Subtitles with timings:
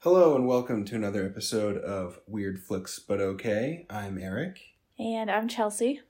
[0.00, 3.86] Hello and welcome to another episode of Weird Flicks But Okay.
[3.90, 4.60] I'm Eric,
[4.98, 6.00] And I'm Chelsea.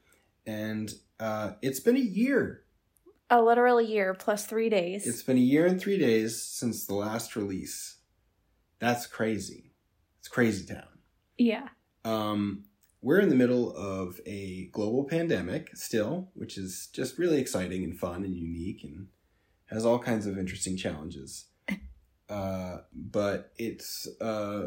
[0.47, 2.65] and uh, it's been a year.
[3.31, 5.07] A literal year plus three days.
[5.07, 7.97] It's been a year and three days since the last release.
[8.79, 9.73] That's crazy.
[10.21, 10.99] It's crazy town.
[11.37, 11.69] yeah.
[12.05, 12.65] Um,
[13.03, 17.97] we're in the middle of a global pandemic still, which is just really exciting and
[17.99, 19.09] fun and unique and
[19.67, 21.47] has all kinds of interesting challenges.
[22.29, 24.67] Uh, but it's uh,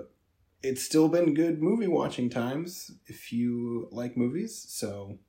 [0.64, 4.66] it's still been good movie watching times if you like movies.
[4.68, 5.20] So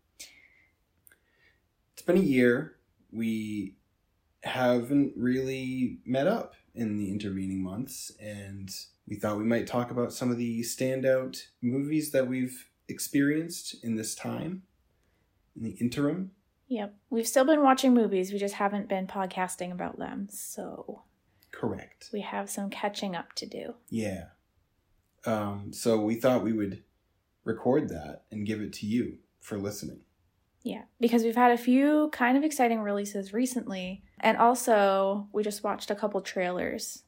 [1.93, 2.77] it's been a year.
[3.11, 3.77] We
[4.43, 8.75] haven't really met up in the intervening months, and
[9.07, 13.97] we thought we might talk about some of the standout movies that we've experienced in
[13.97, 14.62] this time,
[15.55, 16.31] in the interim.
[16.69, 16.95] Yep.
[17.11, 18.33] We've still been watching movies.
[18.33, 20.29] We just haven't been podcasting about them.
[20.31, 21.03] So
[21.62, 22.11] Correct.
[22.12, 23.75] we have some catching up to do.
[23.89, 24.25] Yeah.
[25.25, 26.83] Um, so we thought we would
[27.45, 30.00] record that and give it to you for listening.
[30.64, 30.83] Yeah.
[31.00, 34.03] Because we've had a few kind of exciting releases recently.
[34.19, 37.05] And also, we just watched a couple trailers.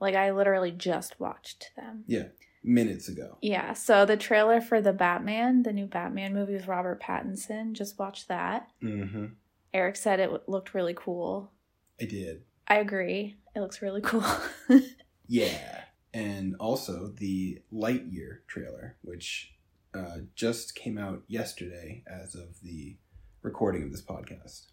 [0.00, 2.04] Like, I literally just watched them.
[2.06, 2.28] Yeah,
[2.62, 3.38] minutes ago.
[3.42, 3.72] Yeah.
[3.72, 8.28] So the trailer for the Batman, the new Batman movie with Robert Pattinson, just watched
[8.28, 8.68] that.
[8.82, 9.26] Mm-hmm.
[9.74, 11.50] Eric said it w- looked really cool.
[12.00, 12.42] I did.
[12.68, 13.36] I agree.
[13.54, 14.24] It looks really cool.
[15.28, 15.82] Yeah.
[16.14, 19.54] And also the Lightyear trailer, which
[19.92, 22.96] uh, just came out yesterday as of the
[23.42, 24.66] recording of this podcast.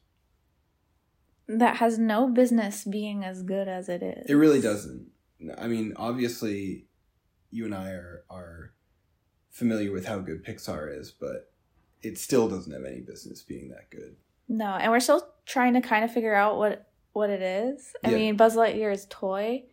[1.47, 4.29] that has no business being as good as it is.
[4.29, 5.07] It really doesn't.
[5.57, 6.85] I mean, obviously,
[7.49, 8.73] you and I are are
[9.49, 11.51] familiar with how good Pixar is, but
[12.03, 14.15] it still doesn't have any business being that good.
[14.47, 17.93] No, and we're still trying to kind of figure out what what it is.
[18.03, 18.17] I Yeah.
[18.17, 19.63] mean, Buzz Lightyear is toy.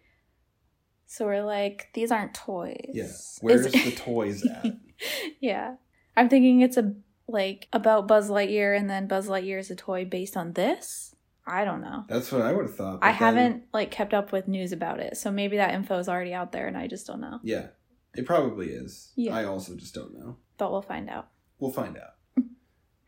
[1.07, 2.91] So we're like, these aren't toys.
[2.93, 3.09] Yeah.
[3.41, 4.67] Where's Is- the toys at?
[5.41, 5.75] yeah.
[6.17, 6.95] I'm thinking it's a
[7.27, 11.15] like about Buzz Lightyear and then Buzz Lightyear is a toy based on this.
[11.47, 12.05] I don't know.
[12.09, 12.99] That's what I would have thought.
[13.03, 15.17] I then- haven't like kept up with news about it.
[15.17, 17.41] So maybe that info is already out there and I just don't know.
[17.43, 17.69] Yeah,
[18.15, 19.13] it probably is.
[19.17, 19.35] Yeah.
[19.35, 20.37] I also just don't know.
[20.59, 21.29] But we'll find out.
[21.59, 22.15] We'll find out.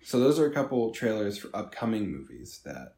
[0.03, 2.95] so those are a couple trailers for upcoming movies that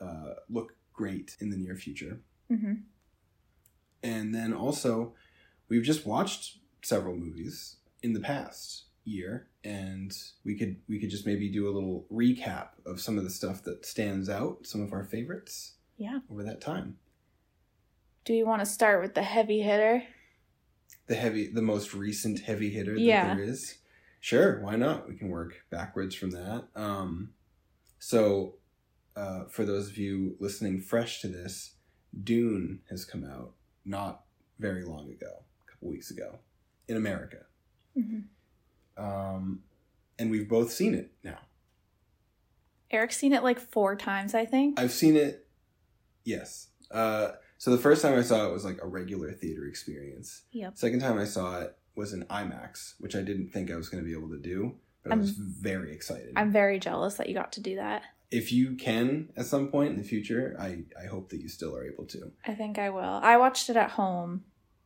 [0.00, 2.20] uh, look great in the near future.
[2.48, 2.74] hmm
[4.02, 5.14] And then also,
[5.68, 10.12] we've just watched several movies in the past year, and
[10.44, 13.62] we could we could just maybe do a little recap of some of the stuff
[13.64, 16.20] that stands out, some of our favorites Yeah.
[16.30, 16.98] over that time.
[18.24, 20.02] Do you want to start with the heavy hitter?
[21.06, 23.34] The heavy, the most recent heavy hitter that Yeah.
[23.34, 23.78] there is.
[24.20, 25.08] Sure, why not?
[25.08, 26.68] We can work backwards from that.
[26.76, 27.32] Um,
[27.98, 28.56] so,
[29.20, 31.74] uh, for those of you listening fresh to this,
[32.24, 33.52] Dune has come out
[33.84, 34.22] not
[34.58, 36.38] very long ago, a couple weeks ago,
[36.88, 37.38] in America.
[37.94, 38.20] hmm
[38.96, 39.62] um,
[40.18, 41.38] and we've both seen it now.
[42.90, 44.78] Eric's seen it like four times, I think.
[44.78, 45.46] I've seen it,
[46.24, 46.68] yes.
[46.90, 50.42] Uh, so the first time I saw it was like a regular theater experience.
[50.52, 50.76] Yep.
[50.76, 54.02] Second time I saw it was in IMAX, which I didn't think I was going
[54.02, 56.34] to be able to do, but I was very excited.
[56.36, 58.02] I'm very jealous that you got to do that.
[58.30, 61.76] If you can at some point in the future, I I hope that you still
[61.76, 62.32] are able to.
[62.46, 63.20] I think I will.
[63.22, 64.44] I watched it at home.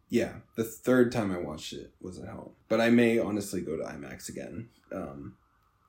[0.09, 3.77] Yeah, the third time I watched it was at home, but I may honestly go
[3.77, 4.69] to IMAX again.
[4.93, 5.37] Um,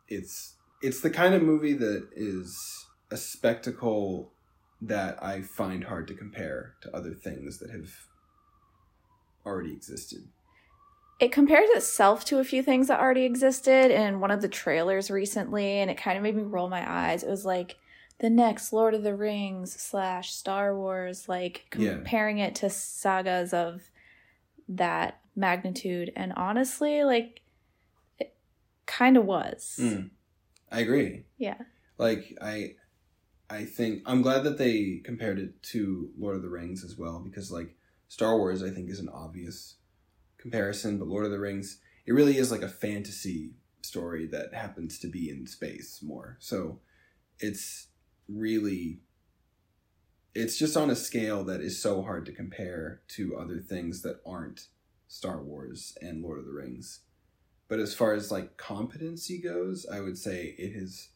[0.07, 2.57] it's it's the kind of movie that is
[3.11, 4.33] a spectacle
[4.81, 7.89] that I find hard to compare to other things that have
[9.45, 10.19] already existed.
[11.19, 15.09] It compares itself to a few things that already existed in one of the trailers
[15.09, 17.23] recently, and it kind of made me roll my eyes.
[17.23, 17.77] It was like
[18.19, 21.93] the next Lord of the Rings slash Star Wars, like Yeah.
[21.95, 23.83] comparing it to sagas of
[24.67, 26.11] that magnitude.
[26.15, 27.41] And honestly, like,
[28.19, 28.35] it
[28.85, 29.77] kind of was.
[29.81, 30.09] Mm,
[30.71, 31.25] I agree.
[31.37, 31.57] Yeah.
[31.97, 32.75] like i
[33.49, 37.19] i think i'm glad that they compared it to lord of the rings as well
[37.19, 37.73] because like
[38.09, 39.75] star wars i think is an obvious
[40.45, 43.53] comparison but lord of the rings it really is like a fantasy
[43.85, 46.37] story that happens to be in space more.
[46.39, 46.79] So
[47.39, 47.87] it's
[48.27, 48.99] really
[50.33, 54.19] it's just on a scale that is so hard to compare to other things that
[54.25, 54.67] aren't
[55.07, 57.01] star wars and lord of the rings.
[57.67, 61.09] But as far as like competency goes i would say it has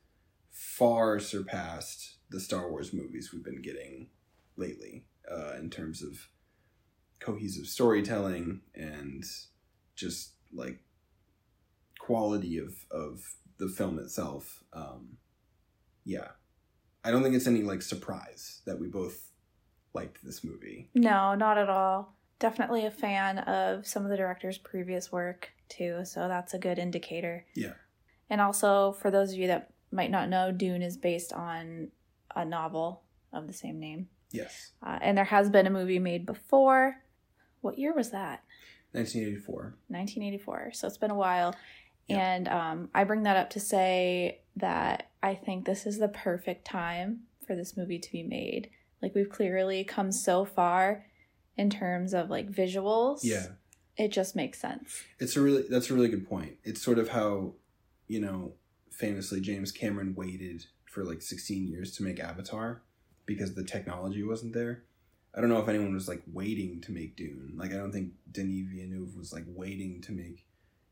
[0.52, 4.10] far surpassed the Star Wars movies we've been getting
[4.58, 6.28] lately uh, in terms of
[7.20, 9.24] cohesive storytelling and
[9.96, 10.80] just like
[12.00, 14.64] quality of of the film itself.
[14.74, 15.18] Um,
[16.06, 16.30] yeah,
[17.04, 19.32] I don't think it's any like surprise that we both
[19.94, 20.90] liked this movie.
[20.96, 22.16] No, not at all.
[22.40, 26.80] Definitely a fan of some of the director's previous work too, so that's a good
[26.80, 27.46] indicator.
[27.56, 27.74] Yeah.
[28.30, 31.90] And also, for those of you that might not know, Dune is based on
[32.36, 34.08] a novel of the same name.
[34.32, 34.72] Yes.
[34.86, 36.96] Uh, and there has been a movie made before.
[37.62, 38.44] What year was that?
[38.94, 39.76] 1984.
[39.88, 40.72] 1984.
[40.74, 41.56] So it's been a while.
[42.08, 42.18] Yeah.
[42.18, 46.66] And um, I bring that up to say that I think this is the perfect
[46.66, 48.70] time for this movie to be made.
[49.02, 51.06] Like, we've clearly come so far
[51.60, 53.20] in terms of like visuals.
[53.22, 53.48] Yeah.
[53.98, 55.04] It just makes sense.
[55.20, 56.54] It's a really that's a really good point.
[56.64, 57.56] It's sort of how,
[58.08, 58.54] you know,
[58.90, 62.82] famously James Cameron waited for like 16 years to make Avatar
[63.26, 64.84] because the technology wasn't there.
[65.40, 67.54] I don't know if anyone was like waiting to make Dune.
[67.56, 70.46] Like I don't think Denis Villeneuve was like waiting to make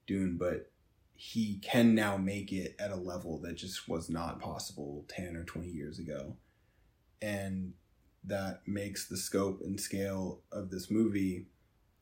[0.08, 0.72] Dune, but
[1.16, 5.44] he can now make it at a level that just was not possible 10 or
[5.44, 6.38] 20 years ago.
[7.22, 7.74] And
[8.24, 11.48] that makes the scope and scale of this movie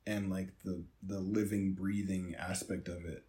[0.05, 3.25] and like the the living breathing aspect of it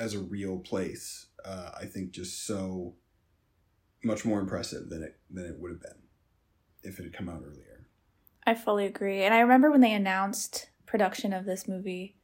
[0.00, 2.94] as a real place uh, i think just so
[4.02, 6.02] much more impressive than it than it would have been
[6.82, 7.75] if it had come out earlier
[8.46, 9.22] I fully agree.
[9.22, 12.16] And I remember when they announced production of this movie,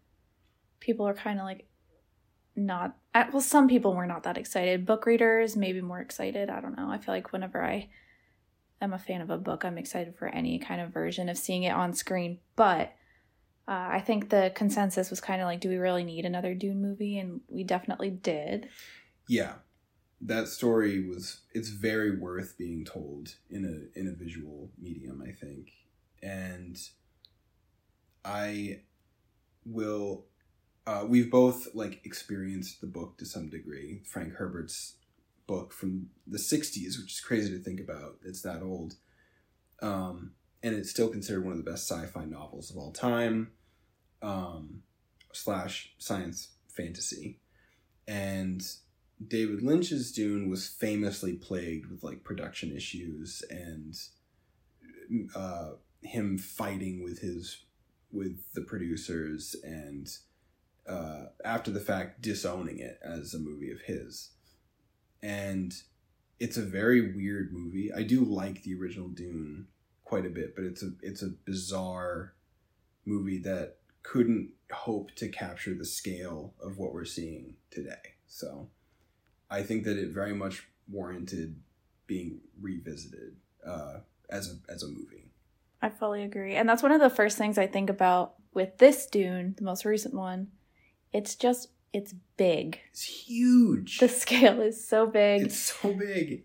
[0.81, 1.67] people were kind of like
[2.55, 4.87] not well some people were not that excited.
[4.87, 6.49] Book readers maybe more excited.
[6.51, 6.91] I don't know.
[6.91, 7.89] I feel like whenever I
[8.81, 11.63] am a fan of a book, I'm excited for any kind of version of seeing
[11.65, 12.39] it on screen.
[12.57, 12.93] But
[13.69, 16.83] uh, I think the consensus was kind of like, do we really need another Dune
[16.83, 17.19] movie?
[17.19, 18.69] And we definitely did.
[19.29, 19.55] yeah
[20.25, 25.33] that story was it's very worth being told in a in a visual medium i
[25.33, 25.73] think
[26.23, 26.79] and
[28.25, 28.81] i
[29.65, 30.27] will
[30.87, 34.03] uh, we've both like experienced the book to some degree.
[34.05, 34.97] Frank herbert's
[35.47, 38.17] book from the 60s which is crazy to think about.
[38.25, 38.95] It's that old.
[39.81, 40.33] Um,
[40.63, 43.53] and it's still considered one of the best sci-fi novels of all time
[44.23, 44.83] um,
[45.33, 47.41] slash science fantasy.
[48.09, 48.63] And
[49.29, 53.95] david lynch's dune was famously plagued with like production issues and
[55.37, 55.71] uh,
[56.03, 57.65] him fighting with his
[58.11, 60.09] with the producers and
[60.87, 64.31] uh, after the fact disowning it as a movie of his.
[65.23, 65.73] And
[66.39, 67.91] it's a very weird movie.
[67.93, 69.69] I do like the original dune
[70.05, 72.35] quite a bit but it's a it's a bizarre
[73.07, 78.17] movie that couldn't hope to capture the scale of what we're seeing today.
[78.27, 78.69] So
[79.53, 81.61] i think that it very much warranted
[82.07, 83.99] being revisited uh,
[84.31, 85.32] as a as a movie
[85.83, 86.55] I fully agree.
[86.55, 89.85] And that's one of the first things I think about with this Dune, the most
[89.85, 90.49] recent one.
[91.13, 92.79] It's just, it's big.
[92.91, 95.43] it's huge The scale is so big.
[95.43, 96.45] it's so big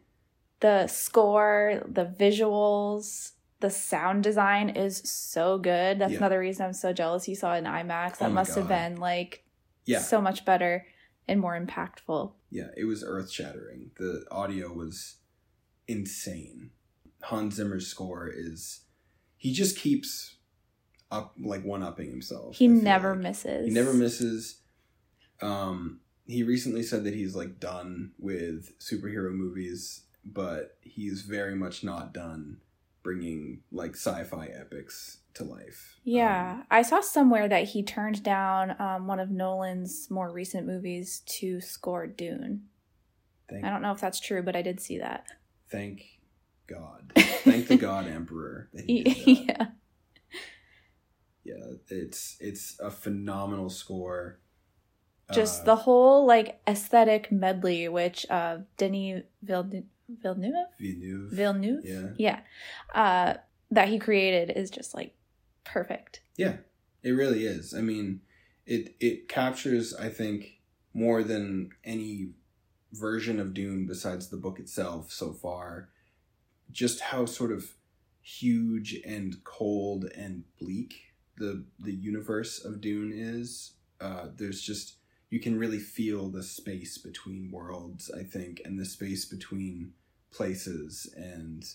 [0.59, 5.99] the score, the visuals, the sound design is so good.
[5.99, 6.17] That's Yeah.
[6.17, 8.13] another reason I'm so jealous you saw it in IMAX.
[8.15, 9.43] Oh That my must have been like
[9.85, 10.87] yeah so much better
[11.27, 12.33] and more impactful.
[12.49, 13.91] Yeah, it was earth shattering.
[13.99, 15.17] The audio was
[15.87, 16.71] insane.
[17.21, 18.81] Hans Zimmer's score is
[19.37, 20.35] he just keeps
[21.11, 22.55] up like one upping himself.
[22.57, 23.19] He never like.
[23.23, 23.67] misses.
[23.67, 24.61] He never misses.
[25.41, 31.83] Um he recently said that he's like done with superhero movies, but he's very much
[31.85, 32.57] not done
[33.03, 35.95] bringing like sci-fi epics to life.
[36.03, 40.67] Yeah, Um, I saw somewhere that he turned down um, one of Nolan's more recent
[40.67, 42.63] movies to score Dune.
[43.49, 45.25] thank I don't know if that's true, but I did see that.
[45.71, 46.16] thank
[46.67, 47.11] God.
[47.15, 49.27] Thank the God Emperor that he did that.
[49.27, 49.67] yeah.
[51.43, 54.39] yeah it's it's a phenomenal score
[55.33, 61.31] just Uh, the whole like aesthetic medley which uh denis villeneuve villeneuve Villeneuve.
[61.31, 62.39] villeneuve yeah yeah
[62.95, 63.33] uh
[63.71, 65.15] that he created is just like
[65.63, 66.57] perfect yeah
[67.03, 68.21] it really is i mean
[68.65, 70.59] it it captures i think
[70.93, 72.29] more than any
[72.93, 75.89] version of dune besides the book itself so far
[76.71, 77.71] just how sort of
[78.21, 84.95] huge and cold and bleak the the universe of dune is uh there's just
[85.29, 89.93] you can really feel the space between worlds i think and the space between
[90.31, 91.65] places and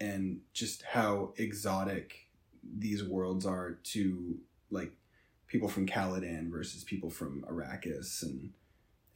[0.00, 2.30] and just how exotic
[2.78, 4.38] these worlds are to
[4.70, 4.92] like
[5.46, 8.52] people from Caladan versus people from Arrakis and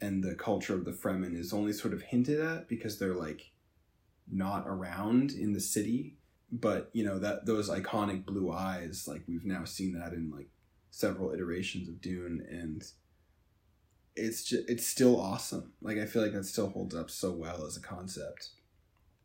[0.01, 3.51] and the culture of the Fremen is only sort of hinted at because they're like
[4.31, 6.17] not around in the city
[6.51, 10.47] but you know that those iconic blue eyes like we've now seen that in like
[10.95, 12.83] several iterations of Dune and
[14.15, 15.73] it's just it's still awesome.
[15.81, 18.49] Like I feel like that still holds up so well as a concept.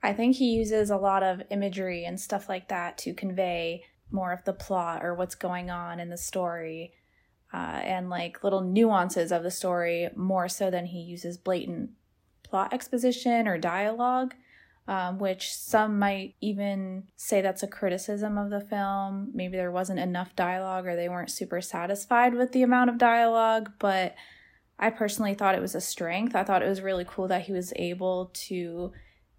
[0.02, 4.33] I think he uses a lot of imagery and stuff like that to convey more
[4.33, 6.92] of the plot or what's going on in the story
[7.52, 11.90] uh, and like little nuances of the story more so than he uses blatant
[12.42, 14.35] plot exposition or dialogue
[14.89, 19.31] um, which some might even say that's a criticism of the film.
[19.35, 23.73] Maybe there wasn't enough dialogue or they weren't super satisfied with the amount of dialogue
[23.79, 24.15] but
[24.79, 26.35] i personally thought it was a strength.
[26.35, 28.93] I thought it was really cool that he was able to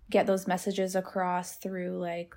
[0.10, 2.36] get those messages across through like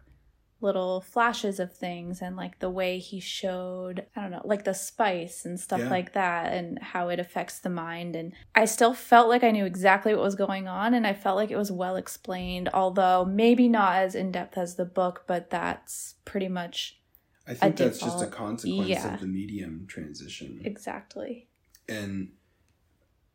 [0.61, 4.73] little flashes of things and like the way he showed i don't know like the
[4.73, 5.91] spice and stuff Yeah.
[5.91, 9.67] like that and how it affects the mind and i still felt like i knew
[9.67, 13.69] exactly what was going on and i felt like it was well explained although maybe
[13.69, 16.99] not as in-depth as the book but that's pretty much
[17.47, 19.15] I think that's just a consequence Yeah.
[19.15, 20.63] of the medium transition.
[20.65, 21.49] exactly
[21.89, 22.33] and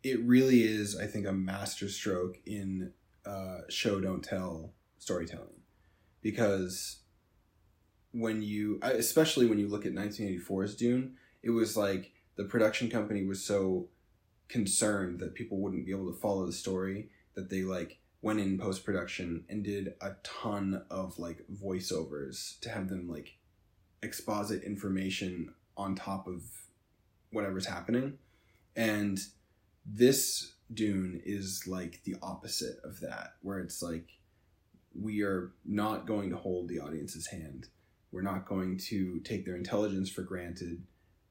[0.02, 2.94] it really is i think a masterstroke in
[3.26, 5.62] uh, show don't tell storytelling
[6.22, 6.99] because
[8.12, 13.25] when you especially when you look at 1984's dune it was like the production company
[13.25, 13.88] was so
[14.48, 18.58] concerned that people wouldn't be able to follow the story that they like went in
[18.58, 23.38] post production and did a ton of like voiceovers to have them like
[24.01, 26.44] exposit information on top of
[27.32, 28.18] whatever's happening
[28.75, 29.20] and
[29.86, 34.08] this Dune is like the opposite of that, where it's like
[34.94, 37.68] we are not going to hold the audience's hand.
[38.12, 40.84] We're not going to take their intelligence for granted.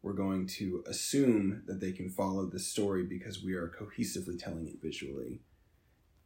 [0.02, 4.68] We're going to assume that they can follow the story because we are cohesively telling
[4.68, 5.40] it visually.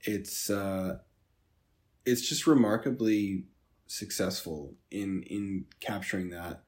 [0.01, 0.99] It's uh,
[2.05, 3.45] it's just remarkably
[3.87, 6.65] successful in in capturing that.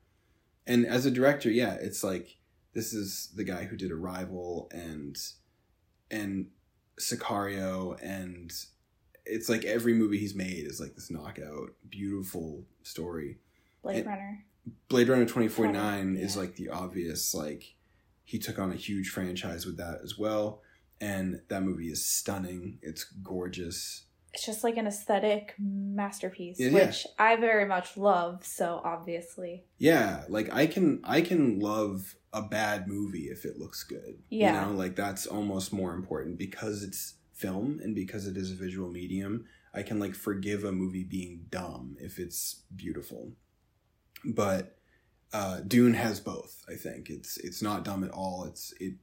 [0.67, 2.39] And as a director, yeah, it's like
[2.73, 5.17] this is the guy who did Arrival and
[6.11, 6.47] and
[6.99, 8.53] Sicario and
[9.27, 13.39] it's like every movie he's made is like this knockout beautiful story.
[13.85, 14.45] Blade It- runner
[14.89, 16.41] Blade Runner 2049 is Yeah.
[16.41, 17.75] like the obvious like
[18.25, 20.63] he took on a huge franchise with that as well
[21.01, 22.79] and that movie is stunning.
[22.83, 24.07] It's gorgeous.
[24.33, 26.87] it's just like an aesthetic masterpiece Yeah, yeah.
[26.87, 32.43] which i very much love so obviously Yeah, like I can I can love a
[32.43, 34.19] bad movie if it looks good.
[34.29, 34.65] Yeah.
[34.65, 38.55] You know, like that's almost more important because it's film and because it is a
[38.57, 39.45] visual medium.
[39.73, 43.33] I can like forgive a movie being dumb if it's beautiful.
[44.25, 44.77] But
[45.33, 47.11] uh Dune has both, I think.
[47.11, 48.45] It's it's not dumb at all.
[48.45, 48.95] It's it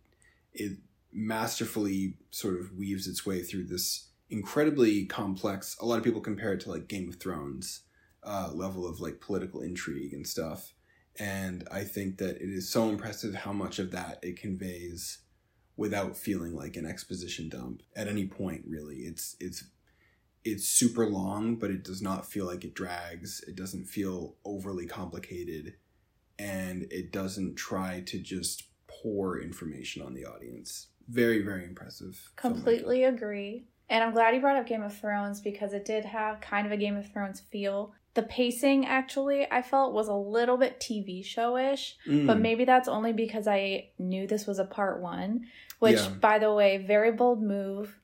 [0.53, 0.77] it
[1.13, 6.53] masterfully sort of weaves its way through this incredibly complex a lot of people compare
[6.53, 7.81] it to like Game of Thrones
[8.23, 10.73] uh, level of like political intrigue and stuff.
[11.19, 15.19] And I think that it is so impressive how much of that it conveys
[15.75, 18.63] without feeling like an exposition dump at any point.
[18.67, 19.65] Really, it's it's
[20.43, 23.43] it's super long, but it does not feel like it drags.
[23.47, 25.75] It doesn't feel overly complicated,
[26.39, 30.87] and it doesn't try to just pour information on the audience.
[31.07, 32.31] Very very impressive.
[32.35, 33.65] Completely agree.
[33.89, 36.71] And I'm glad you brought up Game of Thrones because it did have kind of
[36.71, 37.93] a Game of Thrones feel.
[38.13, 42.25] The pacing, actually, I felt was a little bit TV showish, Mm.
[42.27, 45.45] but maybe that's only because I knew this was a part one,
[45.79, 46.09] which, Yeah.
[46.21, 47.99] by the way, very bold move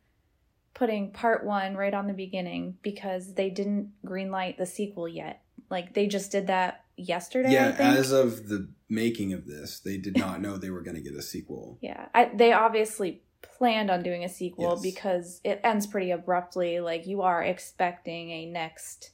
[0.78, 5.42] putting part one right on the beginning because they didn't greenlight the sequel yet.
[5.72, 10.16] Like, they just did that yesterday, yeah, as of the making of this, they did
[10.16, 11.80] not know they were going to get a sequel.
[11.82, 14.82] Yeah, I, they obviously planned on doing a sequel Yes.
[14.84, 16.80] because it ends pretty abruptly.
[16.80, 19.14] Like you are expecting a next,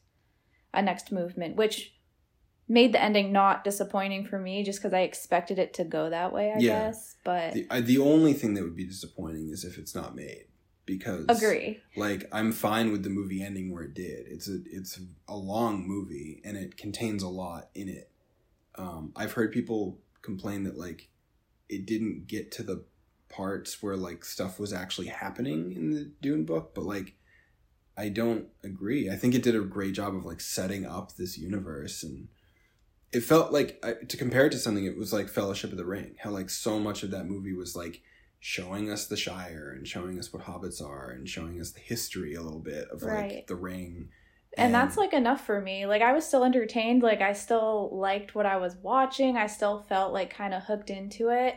[0.73, 1.95] a next movement, which
[2.67, 6.33] made the ending not disappointing for me, just because I expected it to go that
[6.33, 6.51] way.
[6.51, 6.83] I Yeah.
[6.87, 10.13] guess, but The, I, the only thing that would be disappointing is if it's not
[10.13, 10.47] made
[10.85, 11.79] because agree.
[11.95, 14.25] like I'm fine with the movie ending where it did.
[14.27, 18.09] It's a it's a long movie and it contains a lot in it.
[18.75, 21.09] Um, I've heard people complain that like
[21.69, 22.83] it didn't get to the
[23.29, 27.15] parts where like stuff was actually happening in the Dune book, but like
[27.97, 29.09] I don't agree.
[29.09, 32.27] I think it did a great job of like setting up this universe and
[33.11, 35.85] it felt like I- to compare it to something it was like Fellowship of the
[35.85, 36.15] Ring.
[36.19, 38.01] How like so much of that movie was like
[38.45, 42.33] showing us the Shire and showing us what hobbits are and showing us the history
[42.33, 43.47] a little bit of like Right.
[43.47, 44.09] the ring.
[44.57, 45.85] And that's like enough for me.
[45.85, 47.03] Like I was still entertained.
[47.03, 49.37] Like I still liked what I was watching.
[49.37, 51.55] I still felt like kind of hooked into it.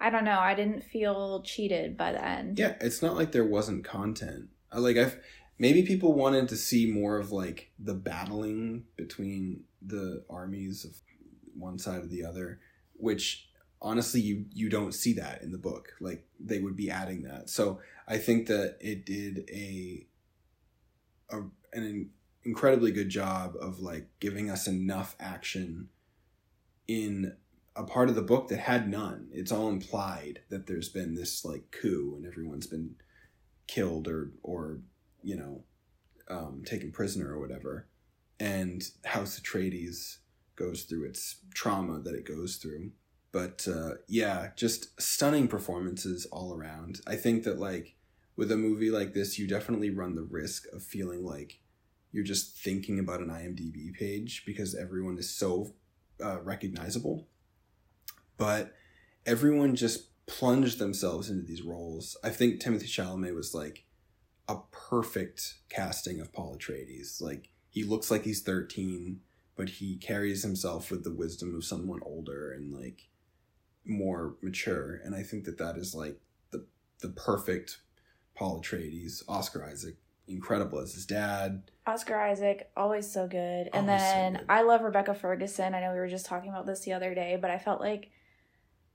[0.00, 0.40] I don't know.
[0.40, 2.58] I didn't feel cheated by the end.
[2.58, 4.48] yeah, it's not like there wasn't content.
[4.72, 5.20] I like I've
[5.56, 10.96] maybe people wanted to see more of like the battling between the armies of
[11.56, 12.58] one side or the other,
[12.94, 13.48] which
[13.84, 15.92] honestly you you don't see that in the book.
[16.00, 17.50] Like they would be adding that.
[17.50, 20.06] So I think that it did a
[21.30, 22.10] a an
[22.42, 25.88] incredibly good job of like giving us enough action
[26.88, 27.36] in
[27.76, 29.28] a part of the book that had none.
[29.32, 32.96] It's all implied that there's been this like coup and everyone's been
[33.66, 34.80] killed or or
[35.22, 35.64] you know
[36.28, 37.88] um, taken prisoner or whatever.
[38.40, 40.18] And House Atreides
[40.56, 42.92] goes through its trauma that it goes through.
[43.34, 47.00] But uh, yeah, just stunning performances all around.
[47.04, 47.96] I think that like
[48.36, 51.60] with a movie like this, you definitely run the risk of feeling like
[52.12, 55.74] you're just thinking about an IMDb page because everyone is so
[56.22, 57.26] uh, recognizable.
[58.36, 58.72] But
[59.26, 62.16] everyone just plunged themselves into these roles.
[62.22, 63.84] I think Timothée Chalamet was like
[64.48, 67.20] a perfect casting of Paul Atreides.
[67.20, 69.22] Like he looks like he's 13,
[69.56, 73.08] but he carries himself with the wisdom of someone older and like
[73.84, 75.00] more mature.
[75.04, 76.18] And I think that that is like
[76.50, 76.66] the
[77.00, 77.78] the perfect
[78.34, 79.22] Paul Atreides.
[79.28, 81.70] Oscar Isaac, incredible as his dad.
[81.86, 83.68] Oscar Isaac, always so good.
[83.72, 84.46] And Always so then good.
[84.48, 85.74] I love Rebecca Ferguson.
[85.74, 88.10] I know we were just talking about this the other day, but I felt like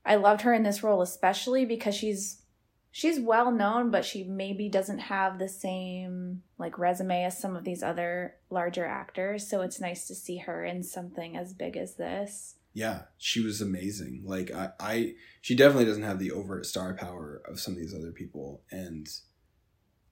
[0.04, 2.42] I loved her in this role especially because she's
[2.90, 7.64] she's well known, but she maybe doesn't have the same like resume as some of
[7.64, 9.48] these other larger actors.
[9.48, 12.56] So it's nice to see her in something as big as this.
[12.72, 14.22] Yeah, she was amazing.
[14.24, 17.94] Like I, I she definitely doesn't have the overt star power of some of these
[17.94, 19.08] other people, and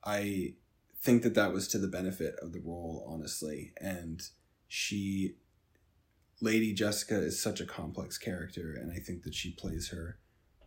[0.05, 0.55] I
[1.01, 3.73] think that that was to the benefit of the role, honestly.
[3.81, 4.21] And
[4.67, 5.37] she,
[6.41, 10.19] Lady Jessica, is such a complex character, and I think that she plays her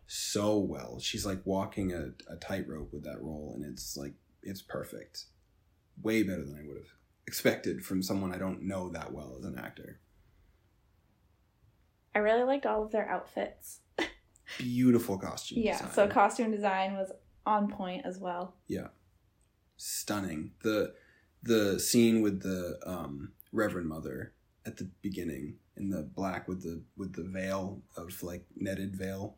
[0.06, 0.98] so well.
[1.00, 5.24] She's like walking a, a tightrope with that role, and it's like it's perfect.
[6.02, 6.92] Way better than I would have
[7.26, 10.00] expected from someone I don't know that well as an actor.
[12.14, 13.80] I really liked all of their outfits.
[14.58, 15.58] Beautiful costume.
[15.62, 15.92] Yeah, design.
[15.94, 17.10] so costume design was
[17.46, 18.56] on point as well.
[18.68, 18.88] Yeah.
[19.76, 20.52] Stunning.
[20.62, 20.94] The
[21.42, 24.32] the scene with the um, Reverend Mother
[24.64, 29.36] at the beginning in the black with the with the veil of like netted veil,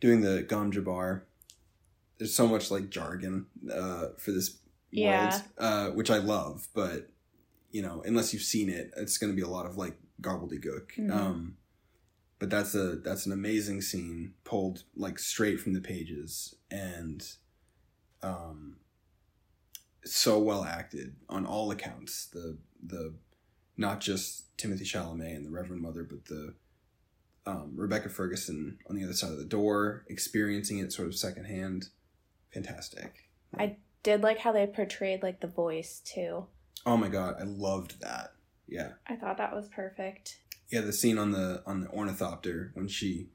[0.00, 1.22] doing the Gom Jabbar.
[2.18, 4.58] There's so much like jargon uh, for this
[4.90, 5.30] Yeah.
[5.30, 7.08] world, uh, which I love, but
[7.70, 10.92] you know, unless you've seen it, it's going to be a lot of like gobbledygook.
[10.96, 11.10] Mhm.
[11.10, 11.56] Um,
[12.38, 17.26] but that's a that's an amazing scene pulled like straight from the pages and
[18.22, 18.76] um
[20.04, 23.14] so well acted on all accounts the the
[23.76, 26.54] not just Timothée Chalamet and the Reverend Mother but the
[27.46, 31.88] um, Rebecca Ferguson on the other side of the door experiencing it sort of secondhand
[32.52, 36.46] fantastic I Did like how they portrayed like the voice too.
[36.84, 38.32] oh my god I loved that
[38.68, 40.40] yeah I thought that was perfect.
[40.70, 43.28] yeah the scene on the on the ornithopter when she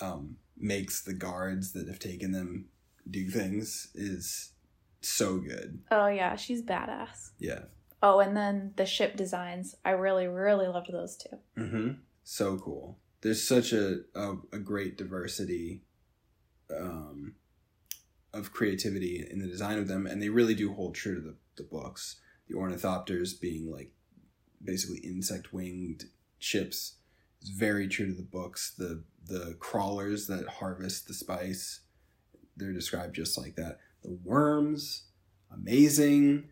[0.00, 2.66] um makes the guards that have taken them
[3.10, 4.52] do things is
[5.00, 7.30] so good Oh yeah, she's badass.
[7.38, 7.62] yeah
[8.04, 9.76] Oh, and then the ship designs.
[9.84, 11.36] I really, really loved those too.
[11.56, 11.90] mm-hmm.
[12.24, 15.82] so cool there's such a, a, a great diversity
[16.76, 17.34] um
[18.32, 21.34] of creativity in the design of them and they really do hold true to the,
[21.56, 22.16] the books
[22.52, 23.90] the ornithopters being like
[24.62, 26.04] basically insect winged
[26.38, 26.96] ships
[27.40, 28.74] is very true to the books.
[28.76, 31.80] The the crawlers that harvest the spice
[32.56, 33.78] they're described just like that.
[34.02, 35.04] The worms
[35.52, 36.48] amazing.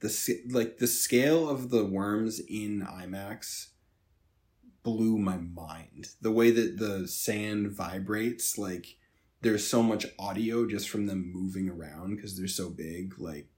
[0.00, 3.68] The like the scale of the worms in IMAX
[4.82, 6.08] blew my mind.
[6.20, 8.96] The way that the sand vibrates like
[9.40, 13.48] there's so much audio just from them moving around because they're so big like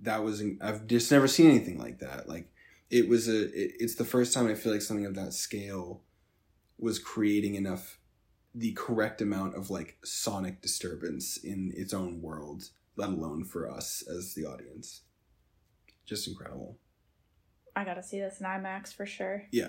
[0.00, 2.50] that was i've just never seen anything like that like
[2.90, 6.02] it was a it, it's the first time i feel like something of that scale
[6.78, 7.98] was creating enough
[8.54, 14.02] the correct amount of like sonic disturbance in its own world let alone for us
[14.08, 15.02] as the audience
[16.04, 16.78] just incredible
[17.76, 19.44] I gotta see this in IMAX for sure.
[19.52, 19.68] Yeah.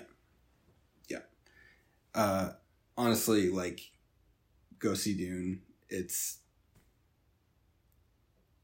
[1.08, 1.18] Yeah.
[2.14, 2.52] Uh
[2.96, 3.80] honestly like
[4.80, 6.38] go see dune it's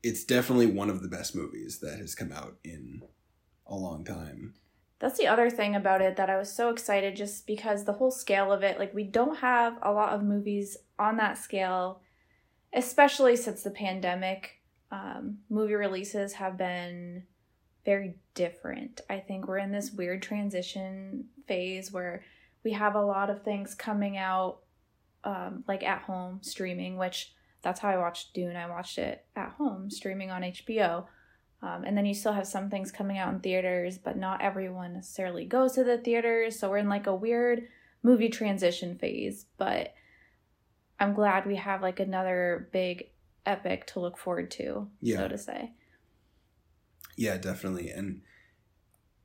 [0.04, 3.02] it's definitely one of the best movies that has come out in
[3.66, 4.54] a long time
[5.00, 8.10] That's the other thing about it that I was so excited just because the whole
[8.10, 12.00] scale of it, like we don't have a lot of movies on that scale,
[12.72, 14.60] especially since the pandemic.
[14.90, 17.24] Um, movie releases have been
[17.84, 19.00] very different.
[19.10, 22.24] I think we're in this weird transition phase where
[22.62, 24.60] we have a lot of things coming out
[25.24, 27.33] um, like at home streaming, which
[27.64, 28.54] that's how I watched Dune.
[28.54, 31.06] I watched it at home streaming on HBO.
[31.62, 34.92] Um, and then you still have some things coming out in theaters, but not everyone
[34.92, 36.58] necessarily goes to the theaters.
[36.58, 37.62] So we're in like a weird
[38.02, 39.46] movie transition phase.
[39.56, 39.94] But
[41.00, 43.10] I'm glad we have like another big
[43.46, 45.16] epic to look forward to, Yeah.
[45.16, 45.72] so to say.
[47.16, 47.88] Yeah, definitely.
[47.90, 48.20] And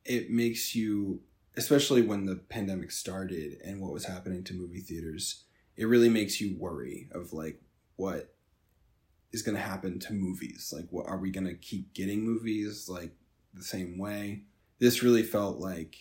[0.04, 1.20] it makes you
[1.56, 5.44] especially when the pandemic started and what was happening to movie theaters,
[5.76, 7.60] it really makes you worry of like
[8.00, 8.34] what
[9.30, 10.72] is going to happen to movies.
[10.74, 13.12] Like, what are we going to keep getting movies like
[13.52, 14.44] the same way?
[14.78, 15.96] This really felt like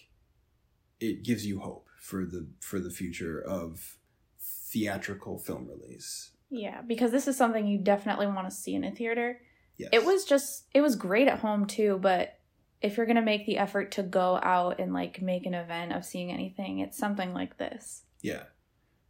[1.01, 3.97] it gives you hope for the for the future of
[4.39, 6.31] theatrical film release.
[6.49, 9.41] Yeah, because this is something you definitely want to see in a theater.
[9.77, 9.89] Yes.
[9.91, 12.39] It was just it was great at home too, but
[12.81, 15.91] if you're going to make the effort to go out and like make an event
[15.91, 18.03] of seeing anything, it's something like this.
[18.21, 18.43] Yeah.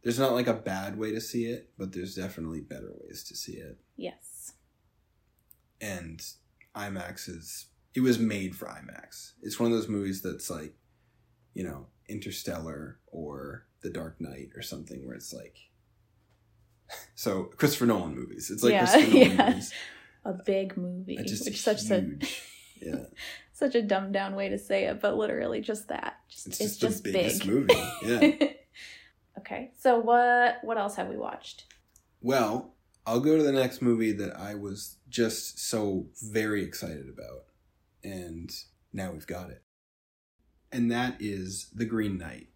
[0.02, 3.36] There's not like a bad way to see it, but there's definitely better ways to
[3.36, 3.78] see it.
[3.96, 4.52] Yes.
[5.80, 6.22] And
[6.74, 9.32] IMAX is it was made for IMAX.
[9.42, 10.74] It's one of those movies that's like,
[11.54, 15.56] you know, Interstellar or The Dark Knight or something where it's like
[17.14, 18.50] so Christopher Nolan movies.
[18.50, 19.48] It's like Yeah, yeah.
[19.50, 19.72] movies.
[20.24, 22.42] A big movie, Uh, Just which such a huge.
[22.82, 23.04] yeah.
[23.52, 26.16] such a dumbed down way to say it, but literally just that.
[26.28, 27.48] Just, It's it's, just, just, the biggest big.
[27.50, 27.74] movie.
[28.04, 28.48] Yeah.
[29.38, 31.64] Okay, so what what else have we watched?
[32.20, 32.74] Well,
[33.06, 37.44] I'll go to the next movie that I was just so very excited about.
[38.04, 38.50] And
[38.92, 39.62] now we've got it.
[40.72, 42.48] And that is The Green Knight.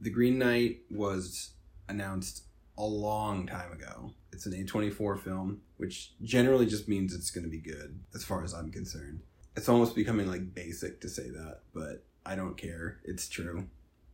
[0.00, 1.50] The Green Knight was
[1.88, 2.44] announced
[2.78, 4.14] a long time ago.
[4.32, 8.44] It's an A24 film, which generally just means it's going to be good, as far
[8.44, 9.22] as I'm concerned.
[9.56, 13.00] It's almost becoming like basic to say that, but I don't care.
[13.04, 13.68] It's true.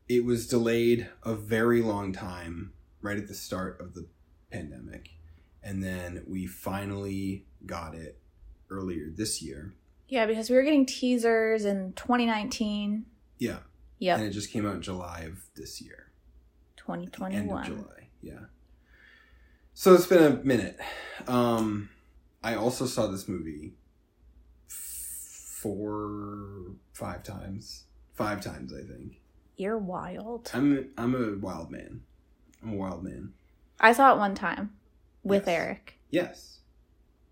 [0.08, 4.06] It was delayed a very long time right at the start of the
[4.50, 5.10] pandemic.
[5.62, 8.18] And then we finally got it
[8.70, 9.74] earlier this year.
[10.08, 13.06] Yeah, because we were getting teasers in 2019.
[13.38, 13.58] Yeah.
[13.98, 16.12] yeah And it just came out in July of this year.
[16.86, 17.64] End of 2021.
[17.64, 18.08] July.
[18.20, 18.34] Yeah.
[19.72, 20.78] So it's been a minute.
[21.26, 21.88] Um,
[22.42, 23.72] I also saw this movie
[24.68, 27.84] four, five times.
[28.12, 29.20] Five times, I think.
[29.56, 30.50] You're wild.
[30.54, 32.02] I'm I'm a wild man.
[32.62, 33.32] I'm a wild man.
[33.80, 34.72] I saw it one time
[35.22, 35.56] with Yes.
[35.56, 35.98] Eric.
[36.10, 36.60] Yes,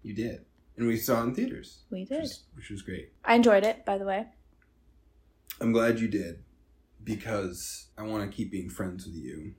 [0.03, 0.45] you did,
[0.77, 2.21] and we saw it in theaters, We which did.
[2.23, 3.13] was, which was great.
[3.25, 4.27] I enjoyed it, by the way.
[5.61, 6.43] I'm glad you did
[7.05, 9.55] because I want to keep being friends with you.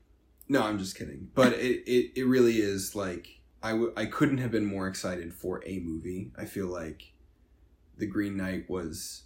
[0.50, 1.30] No, I'm just kidding.
[1.34, 3.28] But it, it, it really is like
[3.62, 6.32] I, w- I couldn't have been more excited for a movie.
[6.38, 7.14] I feel like
[7.98, 9.23] The Green Knight was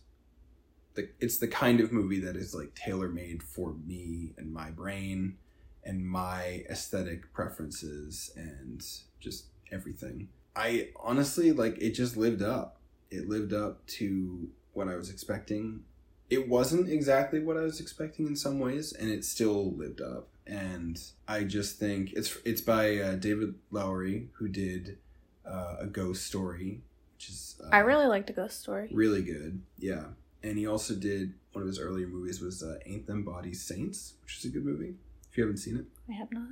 [0.98, 4.70] the it's the kind of movie that is like tailor made for me and my
[4.70, 5.38] brain
[5.86, 8.86] and my aesthetic preferences and
[9.22, 10.28] just everything.
[10.56, 12.82] I honestly like it just lived up.
[13.10, 15.86] It lived up to what I was expecting
[16.30, 20.28] it wasn't exactly what I was expecting in some ways, and it still lived up.
[20.46, 24.98] And I just think it's it's by uh, David Lowery, who did
[25.46, 26.82] uh, a Ghost Story,
[27.16, 28.90] which is uh, I really liked a ghost story.
[28.92, 29.62] really good.
[29.78, 30.04] Yeah,
[30.44, 34.14] and he also did one of his earlier movies was uh, Ain't Them Bodies Saints,
[34.24, 34.96] which is a good movie.
[35.30, 36.50] If you haven't seen it, I have not.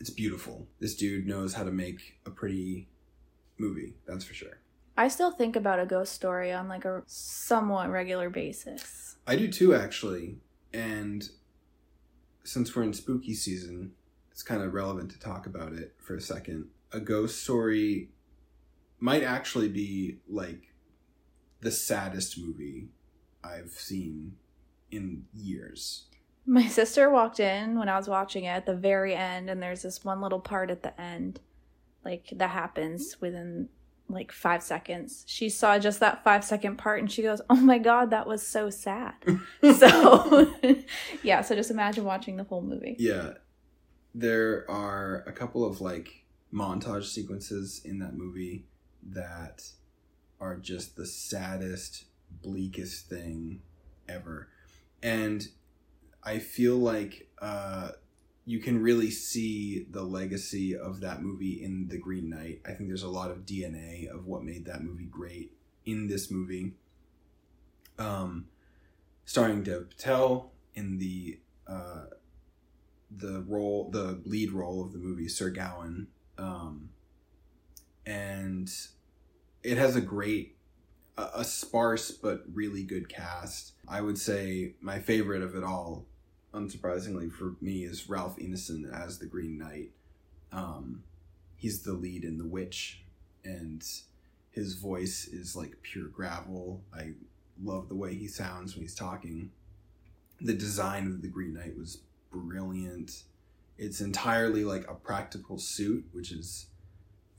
[0.00, 0.66] it's beautiful.
[0.80, 2.88] This dude knows how to make a pretty
[3.58, 3.94] movie.
[4.06, 4.58] That's for sure.
[4.96, 9.16] I still think about a ghost story on like a somewhat regular basis.
[9.26, 10.38] I do too, actually.
[10.72, 11.28] And
[12.42, 13.92] since we're in spooky season,
[14.32, 16.66] it's kind of relevant to talk about it for a second.
[16.92, 18.10] A ghost story
[18.98, 20.72] might actually be like
[21.60, 22.88] the saddest movie
[23.42, 24.36] I've seen
[24.90, 26.04] in years.
[26.46, 29.82] My sister walked in when I was watching it at the very end, and there's
[29.82, 31.40] this one little part at the end,
[32.04, 33.68] like that happens within
[34.08, 35.24] like five seconds.
[35.26, 38.46] She saw just that five second part, and she goes, "Oh my god, that was
[38.46, 39.14] so sad."
[39.76, 40.54] so,
[41.22, 41.42] yeah.
[41.42, 42.96] So just imagine watching the whole movie.
[42.98, 43.34] Yeah.
[44.14, 48.64] There are a couple of like montage sequences in that movie
[49.02, 49.70] that
[50.40, 53.62] are just the saddest, bleakest thing
[54.08, 54.48] ever.
[55.02, 55.46] And
[56.22, 57.90] I feel like uh,
[58.44, 62.60] you can really see the legacy of that movie in The Green Knight.
[62.66, 65.52] I think there's a lot of DNA of what made that movie great
[65.84, 66.74] in this movie.
[67.98, 68.46] Um,
[69.24, 72.06] starring Dev Patel in the uh,
[73.10, 76.90] the role, the lead role of the movie, Sir Gawain, um,
[78.06, 78.70] and
[79.62, 80.56] it has a great,
[81.18, 83.72] a, a sparse but really good cast.
[83.86, 86.06] I would say my favorite of it all,
[86.54, 89.90] unsurprisingly for me, is Ralph Ineson as the Green Knight.
[90.52, 91.02] Um,
[91.56, 93.02] he's the lead in The Witch,
[93.44, 93.84] and
[94.50, 96.82] his voice is like pure gravel.
[96.94, 97.12] I
[97.62, 99.50] love the way he sounds when he's talking.
[100.40, 101.98] The design of the Green Knight was
[102.30, 103.24] brilliant.
[103.76, 106.66] It's entirely like a practical suit, which is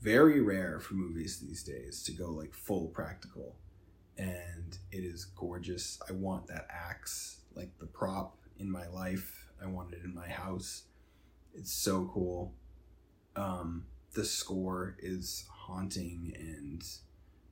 [0.00, 3.54] very rare for movies these days to go like full practical.
[4.20, 5.98] And it is gorgeous.
[6.06, 9.48] I want that axe like the prop in my life.
[9.62, 10.82] I want it in my house.
[11.54, 12.52] It's so cool.
[13.34, 16.82] Um, the score is haunting and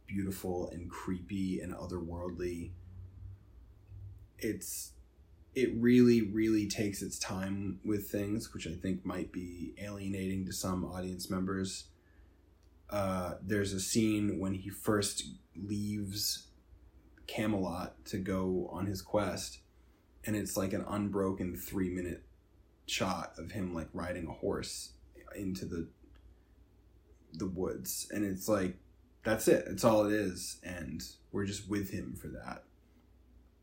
[0.06, 2.72] beautiful and creepy and otherworldly.
[4.38, 4.92] It's
[5.54, 10.52] it really really takes its time with things, which I think might be alienating to
[10.52, 11.84] some audience members.
[12.90, 15.24] Uh, there's a scene when he first
[15.56, 16.47] leaves
[17.28, 19.60] Camelot to go on his quest,
[20.24, 22.24] and it's like an unbroken three minute
[22.86, 24.94] shot of him like riding a horse
[25.36, 25.88] into the
[27.32, 28.78] the woods, and it's like
[29.22, 29.66] that's it.
[29.68, 32.64] It's all it is, and we're just with him for that.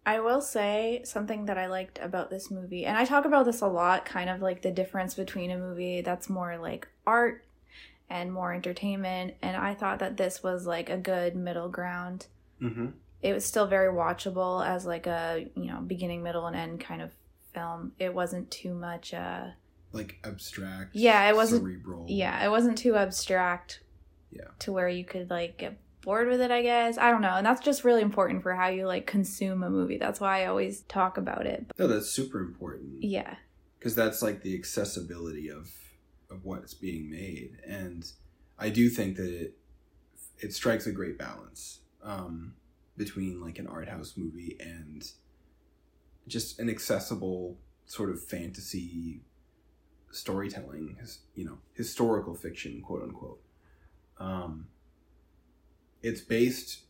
[0.06, 3.62] I will say something that I liked about this movie, and I talk about this
[3.62, 7.43] a lot, kind of like the difference between a movie that's more like art
[8.08, 9.34] and more entertainment.
[9.41, 12.28] And I thought that this was like a good middle ground.
[12.62, 12.89] Mm-hmm.
[13.25, 17.01] It was still very watchable as like a you know beginning, middle, and end kind
[17.01, 17.11] of
[17.53, 17.93] film.
[17.99, 19.13] It wasn't too much.
[19.13, 19.47] uh
[19.91, 20.95] Like abstract.
[20.95, 22.05] Yeah, it wasn't- cerebral.
[22.07, 23.81] Yeah, it wasn't too abstract.
[24.31, 24.49] Yeah.
[24.59, 26.97] To where you could like get bored with it, I guess.
[26.99, 27.35] I don't know.
[27.35, 29.97] And that's just really important for how you like consume a movie.
[29.97, 31.65] That's why I always talk about it.
[31.79, 33.01] No, that's super important.
[33.03, 33.35] Yeah.
[33.79, 35.71] because that's like the accessibility of
[36.29, 38.11] of what's being made and
[38.57, 39.55] i do think that it
[40.39, 42.55] it strikes a great balance um
[42.97, 45.12] between like an art house movie and
[46.27, 49.21] just an accessible sort of fantasy
[50.12, 50.97] storytelling
[51.36, 53.41] you know historical fiction quote unquote
[54.17, 54.67] um
[56.01, 56.84] it's based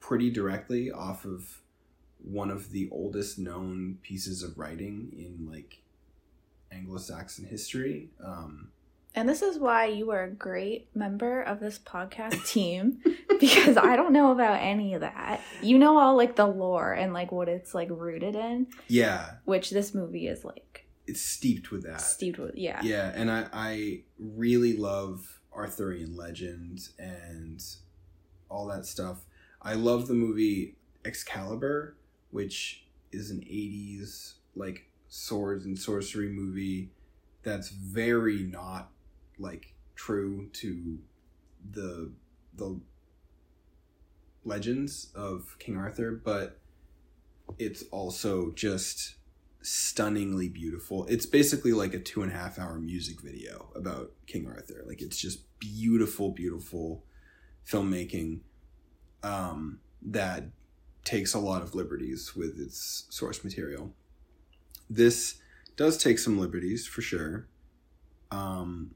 [0.00, 1.60] pretty directly off of
[2.22, 5.80] one of the oldest known pieces of writing in like
[6.72, 8.10] Anglo-Saxon history.
[8.22, 8.70] Um,
[9.14, 13.02] And this is why you are a great member of this podcast team
[13.40, 15.40] because I don't know about any of that.
[15.62, 19.70] You know all like the lore and like what it's like rooted in, yeah, which
[19.70, 22.00] this movie is like it's steeped with that.
[22.00, 22.54] steeped with.
[22.54, 22.80] Yeah.
[22.82, 27.62] Yeah, and I I really love Arthurian legend and
[28.48, 29.24] all that stuff.
[29.60, 31.96] I love the movie Excalibur,
[32.30, 36.92] which is an 80s like swords and sorcery movie
[37.42, 38.90] that's very not
[39.40, 40.98] like true to
[41.70, 42.12] the
[42.54, 42.80] the
[44.44, 46.58] legends of King Arthur, but
[47.58, 49.16] it's also just
[49.62, 51.06] stunningly beautiful.
[51.06, 54.84] It's basically like a two and a half hour music video about King Arthur.
[54.86, 57.04] Like it's just beautiful, beautiful
[57.66, 58.40] filmmaking
[59.22, 60.44] um, that
[61.04, 63.92] takes a lot of liberties with its source material.
[64.88, 65.40] This
[65.76, 67.48] does take some liberties for sure.
[68.30, 68.94] Um,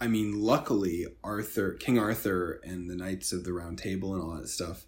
[0.00, 4.36] I mean, luckily, Arthur, King Arthur, and the Knights of the Round Table and all
[4.36, 4.84] that stuff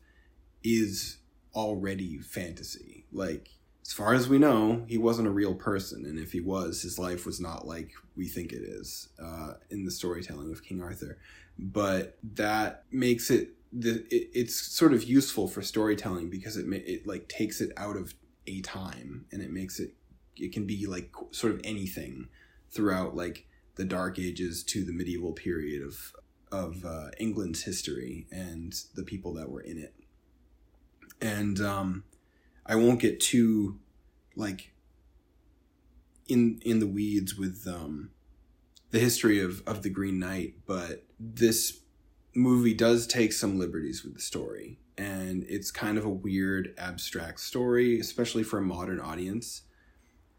[0.62, 1.18] is
[1.54, 3.06] already fantasy.
[3.12, 3.50] Like,
[3.84, 6.98] as far as we know, he wasn't a real person, and if he was, his
[6.98, 11.18] life was not like we think it is uh, in the storytelling of King Arthur.
[11.58, 17.06] But that makes it the it, it's sort of useful for storytelling because it it
[17.06, 18.14] like takes it out of
[18.46, 19.94] a time and it makes it
[20.36, 22.28] it can be like sort of anything
[22.70, 26.14] throughout like the dark ages to the medieval period of
[26.52, 29.94] of uh, England's history and the people that were in it.
[31.20, 32.04] And um,
[32.66, 33.78] I won't get too
[34.36, 34.72] like
[36.28, 38.10] in in the weeds with um,
[38.90, 41.80] the history of of the Green Knight, but this
[42.34, 47.40] movie does take some liberties with the story, and it's kind of a weird abstract
[47.40, 49.62] story, especially for a modern audience.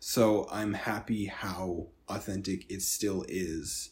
[0.04, 3.92] So I'm happy how authentic it still is,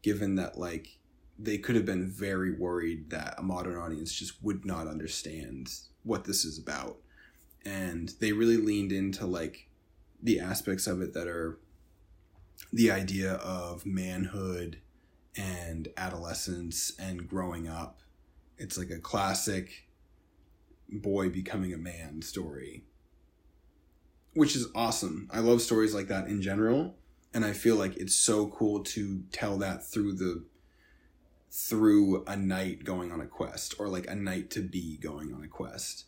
[0.00, 1.00] given that like
[1.40, 5.72] they could have been very worried that a modern audience just would not understand
[6.04, 6.98] what this is about.
[7.64, 9.68] And they really leaned into like
[10.22, 11.58] the aspects of it that are
[12.72, 14.78] the idea of manhood
[15.36, 18.02] and adolescence and growing up.
[18.56, 19.88] It's like a classic
[20.88, 22.84] boy becoming a man story,
[24.34, 25.28] which is awesome.
[25.32, 26.96] I love stories like that in general,
[27.34, 30.44] and I feel like it's so cool to tell that through the
[31.52, 35.42] through a knight going on a quest or like a knight to be going on
[35.42, 36.04] a quest.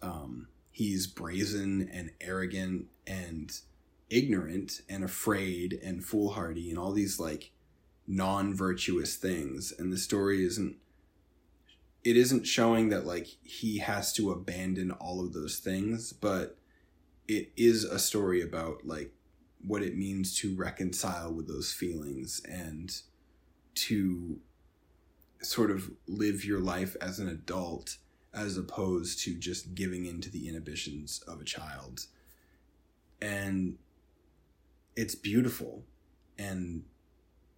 [0.00, 3.52] Um, he's brazen and arrogant and
[4.08, 7.50] ignorant and afraid and foolhardy and all these like
[8.06, 10.76] non-virtuous things and the story isn't
[12.04, 16.58] it isn't showing that like he has to abandon all of those things but
[17.36, 19.12] it is a story about like
[19.66, 23.00] what it means to reconcile with those feelings and
[23.74, 24.38] to
[25.40, 27.96] sort of live your life as an adult
[28.34, 32.06] as opposed to just giving in to the inhibitions of a child.
[33.20, 33.78] And
[34.96, 35.84] it's beautiful
[36.38, 36.84] and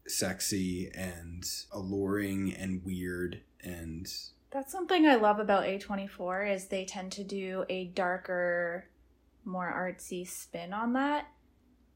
[0.06, 4.06] sexy and alluring and weird and
[4.50, 8.86] That's something I love about A24 is they tend to do a darker,
[9.44, 11.26] more artsy spin on that,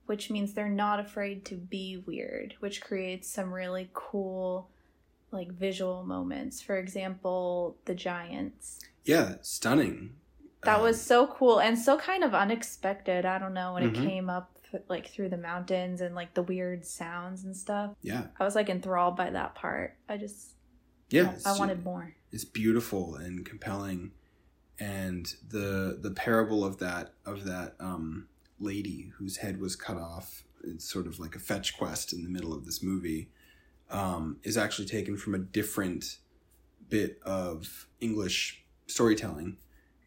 [0.07, 4.71] which means they're not afraid to be weird, which creates some really cool
[5.31, 6.63] like visual moments.
[6.63, 8.79] For example, the giants.
[9.05, 10.15] yeah, stunning.
[10.65, 13.25] That Um, was so cool and so kind of unexpected.
[13.25, 13.91] I don't know when Mhm.
[14.05, 14.55] it came up
[14.89, 17.95] like through the mountains and like the weird sounds and stuff.
[18.03, 19.97] yeah, I was like enthralled by that part.
[20.09, 20.55] I just
[21.11, 21.35] yeah.
[21.47, 22.15] I, I wanted more.
[22.33, 24.13] it's beautiful and compelling
[24.81, 28.29] and the the parable of that of that um
[28.61, 32.29] lady whose head was cut off it's sort of like a fetch quest in the
[32.29, 33.29] middle of this movie
[33.91, 36.19] um is actually taken from a different
[36.89, 39.57] bit of english storytelling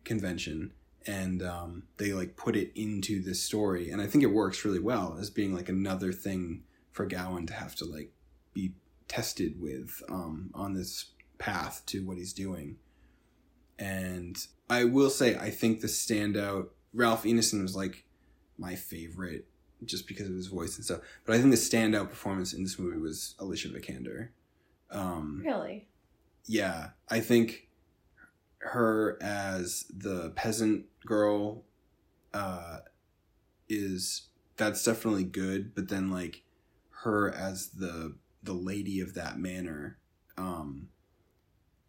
[0.03, 0.71] convention
[1.07, 4.79] and um they like put it into this story and i think it works really
[4.79, 8.11] well as being like another thing for gawain to have to like
[8.53, 8.73] be
[9.07, 12.77] tested with um on this path to what he's doing.
[13.79, 14.37] And
[14.71, 18.05] I will say, I think the standout Ralph Ineson was like
[18.57, 19.45] my favorite
[19.83, 21.01] just because of his voice and stuff.
[21.25, 24.29] But I think the standout performance in this movie was Alicia Vikander.
[24.89, 25.87] Um, Really?
[26.45, 27.67] yeah, I think
[28.59, 31.63] her as the peasant girl
[32.33, 32.79] uh,
[33.67, 35.75] is that's definitely good.
[35.75, 36.43] But then like
[37.03, 39.97] her as the the lady of that manor
[40.37, 40.87] um,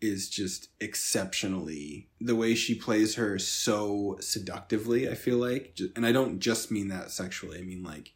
[0.02, 5.08] is just exceptionally the way she plays her so seductively.
[5.08, 7.58] I feel like, and I don't just mean that sexually.
[7.58, 8.12] I mean like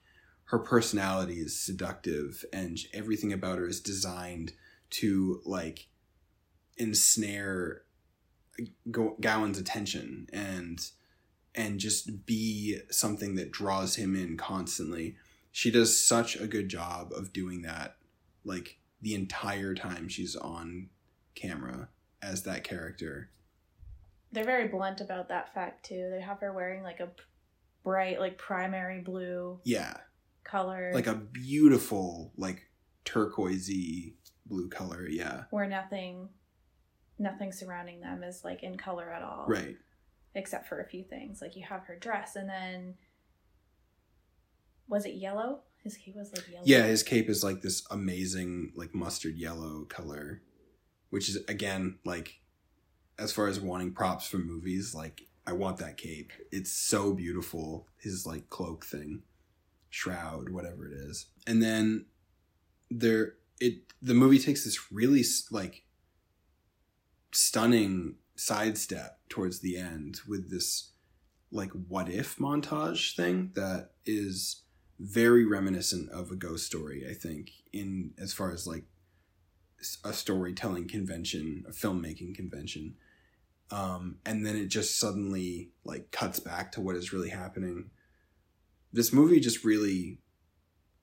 [0.46, 4.52] her personality is seductive, and everything about her is designed
[4.90, 5.88] to like
[6.76, 7.82] ensnare
[8.90, 10.80] Go- Gawain's attention and
[11.54, 15.16] and just be something that draws him in constantly.
[15.52, 17.96] She does such a good job of doing that
[18.44, 20.88] like the entire time she's on
[21.36, 21.88] camera
[22.22, 23.30] as that character.
[24.32, 26.08] They're very blunt about that fact too.
[26.12, 27.10] They have her wearing like a
[27.84, 29.94] bright, like primary blue Yeah,
[30.44, 32.66] color, like a beautiful like
[33.04, 34.14] turquoisey
[34.46, 35.44] blue color, yeah.
[35.50, 36.28] where nothing,
[37.18, 39.76] nothing surrounding them is like in color at all, Right.
[40.34, 42.94] Except for a few things, like you have her dress, and then
[44.88, 45.60] was it yellow?
[45.82, 46.64] His cape was like yellow.
[46.66, 50.42] Yeah, his cape is like this amazing like mustard yellow color,
[51.10, 52.40] which is again like
[53.18, 56.32] as far as wanting props from movies, like I want that cape.
[56.52, 57.86] It's so beautiful.
[57.98, 59.22] His like cloak thing,
[59.90, 61.26] shroud, whatever it is.
[61.46, 62.06] And then
[62.90, 65.82] there it the movie takes this really like
[67.32, 70.92] stunning sidestep towards the end with this
[71.50, 74.62] like what if montage thing that is
[74.98, 78.84] very reminiscent of a ghost story i think in as far as like
[80.04, 82.94] a storytelling convention a filmmaking convention.
[83.70, 87.90] Um and then it just suddenly like cuts back to what is really happening.
[88.92, 90.18] This movie just really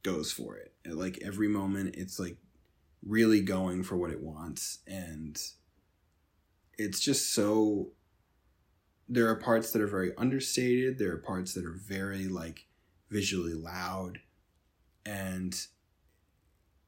[0.03, 0.73] goes for it.
[0.85, 2.37] At, like every moment it's like
[3.05, 4.79] really going for what it wants.
[4.87, 5.39] And
[6.77, 7.91] it's just so
[9.09, 10.97] there are parts that are very understated.
[10.97, 12.65] There are parts that are very like
[13.09, 14.19] visually loud.
[15.05, 15.55] And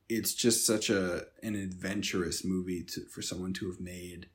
[0.07, 4.29] it's just such a an adventurous movie to, for someone to have made.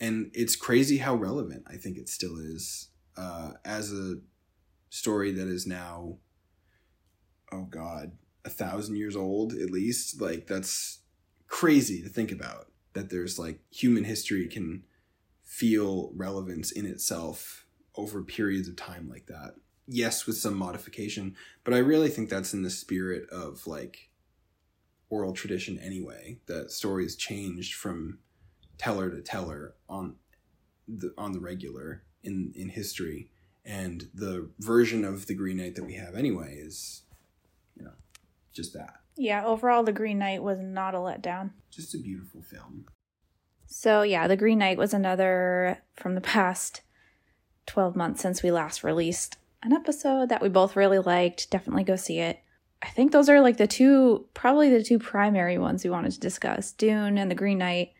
[0.00, 4.16] And it's crazy how relevant i think it still is uh, as a
[4.90, 6.18] story that is now
[7.52, 8.12] oh god
[8.44, 10.20] a thousand years old at least.
[10.20, 11.00] Like that's
[11.48, 14.84] crazy to think about that there's like human history can
[15.42, 19.54] feel relevance in itself over periods of time like that.
[19.86, 24.08] Yes with some modification but i really think that's in the spirit of like
[25.10, 28.18] oral tradition anyway that stories changed from
[28.78, 30.16] teller to teller on
[30.88, 33.30] the on the regular in in history
[33.64, 37.02] and the version of the green knight that we have anyway is
[37.76, 37.92] you know
[38.52, 41.50] just that Yeah, overall, The Green Knight was not a letdown.
[41.70, 42.86] just a beautiful film
[43.66, 46.82] So, yeah, The Green Knight was another from the past
[47.66, 51.50] 12 months since we last released an episode that we both really liked.
[51.50, 52.38] Definitely go see it.
[52.84, 56.20] I think those are like the two, probably the two primary ones we wanted to
[56.20, 57.92] discuss Dune and The Green Knight.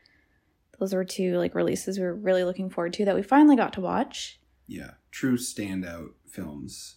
[0.79, 3.73] Those were two like releases we were really looking forward to that we finally got
[3.75, 4.41] to watch.
[4.67, 6.97] yeah true standout films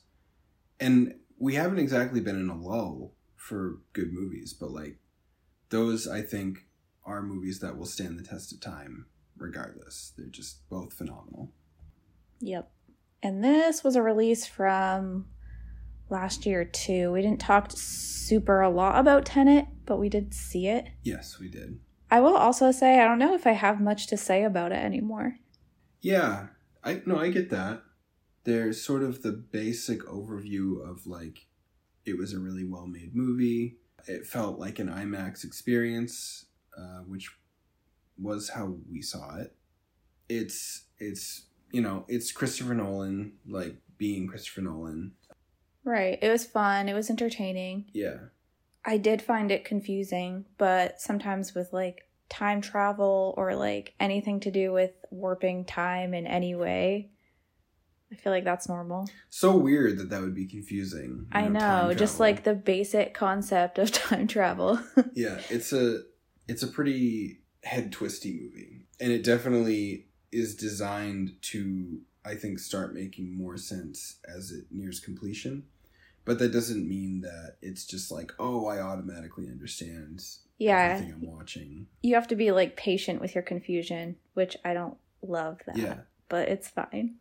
[0.79, 4.97] and we haven't exactly been in a lull for good movies but like
[5.69, 6.65] those i think
[7.05, 9.05] are movies that will stand the test of time
[9.37, 10.13] regardless.
[10.17, 11.51] They're just both phenomenal.
[12.39, 12.69] Yep.
[13.23, 15.27] And this was a release from
[16.09, 17.11] last year too.
[17.11, 20.87] We didn't talk super a lot about Tenet, but we did see it.
[21.03, 21.79] Yes, we did.
[22.09, 24.83] I will also say I don't know if I have much to say about it
[24.83, 25.37] anymore.
[26.01, 26.47] Yeah,
[26.83, 27.81] I no, I get that.
[28.43, 31.47] There's sort of the basic overview of like
[32.05, 33.77] it was a really well made movie.
[34.07, 36.45] It felt like an IMAX experience,
[36.77, 37.29] uh, which
[38.17, 39.53] was how we saw it.
[40.29, 45.13] It's it's you know it's Christopher Nolan like being Christopher Nolan.
[45.87, 46.19] Right.
[46.21, 46.89] It was fun.
[46.89, 47.85] It was entertaining.
[47.93, 48.17] Yeah.
[48.83, 54.51] I did find it confusing, but sometimes with like time travel or like anything to
[54.51, 57.11] do with warping time in any way,
[58.11, 59.09] I feel like that's normal.
[59.29, 61.27] So weird that that would be confusing.
[61.31, 64.81] I know, time just like the basic concept of time travel.
[65.13, 66.01] yeah, it's a
[66.49, 72.93] it's a pretty head twisty movie, and it definitely is designed to I think start
[72.93, 75.63] making more sense as it nears completion.
[76.27, 80.21] But that doesn't mean that it's just like, oh, I automatically understand
[80.57, 81.87] yeah, everything I'm watching.
[82.03, 85.77] you have to be like patient with your confusion, which I don't love that.
[85.77, 85.99] Yeah.
[86.27, 87.15] But it's fine.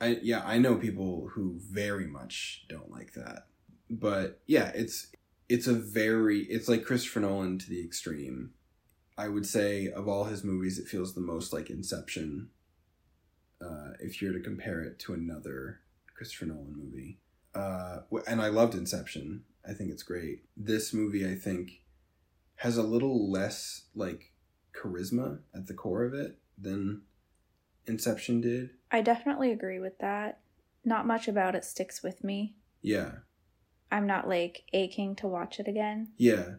[0.00, 3.46] I yeah, I know people who very much don't like that.
[3.90, 5.08] But yeah, it's
[5.48, 8.52] it's a very it's like Christopher Nolan to the extreme.
[9.18, 12.50] I would say of all his movies it feels the most like Inception.
[13.60, 15.80] Uh, if you're to compare it to another
[16.14, 17.18] Christopher Nolan movie.
[17.54, 19.44] Uh, and I loved Inception.
[19.68, 20.44] I think it's great.
[20.56, 21.82] This movie I think
[22.56, 24.32] has a little less like
[24.74, 27.02] charisma at the core of it than
[27.86, 28.70] Inception did.
[28.90, 30.40] I definitely agree with that.
[30.84, 32.54] Not much about it sticks with me.
[32.80, 33.12] Yeah.
[33.90, 36.08] I'm not like aching to watch it again.
[36.16, 36.54] Yeah.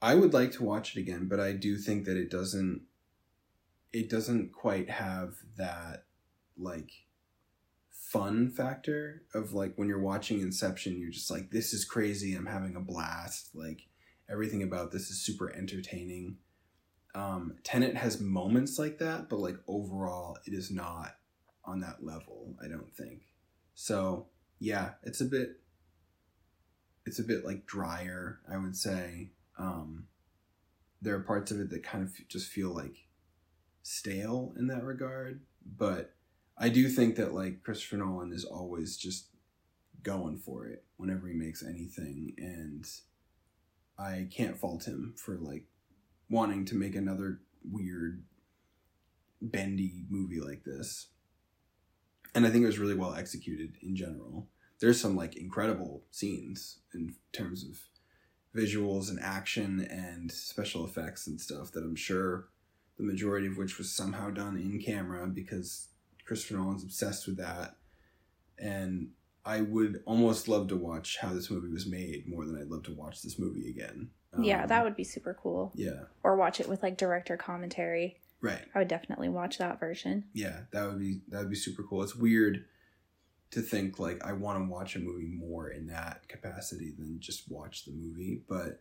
[0.00, 2.82] I would like to watch it again, but I do think that it doesn't
[3.92, 6.04] it doesn't quite have that
[6.58, 6.90] like
[8.12, 12.46] fun factor of like when you're watching Inception, you're just like this is crazy, I'm
[12.46, 13.50] having a blast.
[13.54, 13.82] Like
[14.30, 16.36] everything about this is super entertaining.
[17.14, 21.16] Um Tenet has moments like that, but like overall it is not
[21.64, 23.22] on that level, I don't think.
[23.74, 24.28] So,
[24.60, 25.60] yeah, it's a bit
[27.04, 29.30] it's a bit like drier, I would say.
[29.58, 30.06] Um,
[31.00, 33.06] there are parts of it that kind of just feel like
[33.82, 36.15] stale in that regard, but
[36.58, 39.28] I do think that like Christopher Nolan is always just
[40.02, 42.86] going for it whenever he makes anything, and
[43.98, 45.64] I can't fault him for like
[46.30, 47.40] wanting to make another
[47.70, 48.24] weird,
[49.40, 51.08] bendy movie like this.
[52.34, 54.48] And I think it was really well executed in general
[54.80, 57.78] there's some like incredible scenes in terms of
[58.54, 62.48] visuals and action and special effects and stuff that I'm sure
[62.96, 65.88] the majority of which was somehow done in camera because
[66.26, 67.76] Christopher Nolan's obsessed with that.
[68.58, 69.10] And
[69.44, 72.82] I would almost love to watch how this movie was made more than I'd love
[72.84, 74.10] to watch this movie again.
[74.38, 75.72] yeah, Um, that would be super cool.
[75.74, 78.18] Yeah, Or watch it with like director commentary.
[78.40, 78.62] right.
[78.74, 80.24] I would definitely watch that version.
[80.32, 82.02] Yeah, that would be that would be super cool.
[82.02, 82.64] It's weird
[83.52, 87.50] to think like I want to watch a movie more in that capacity than just
[87.50, 88.80] watch the movie, but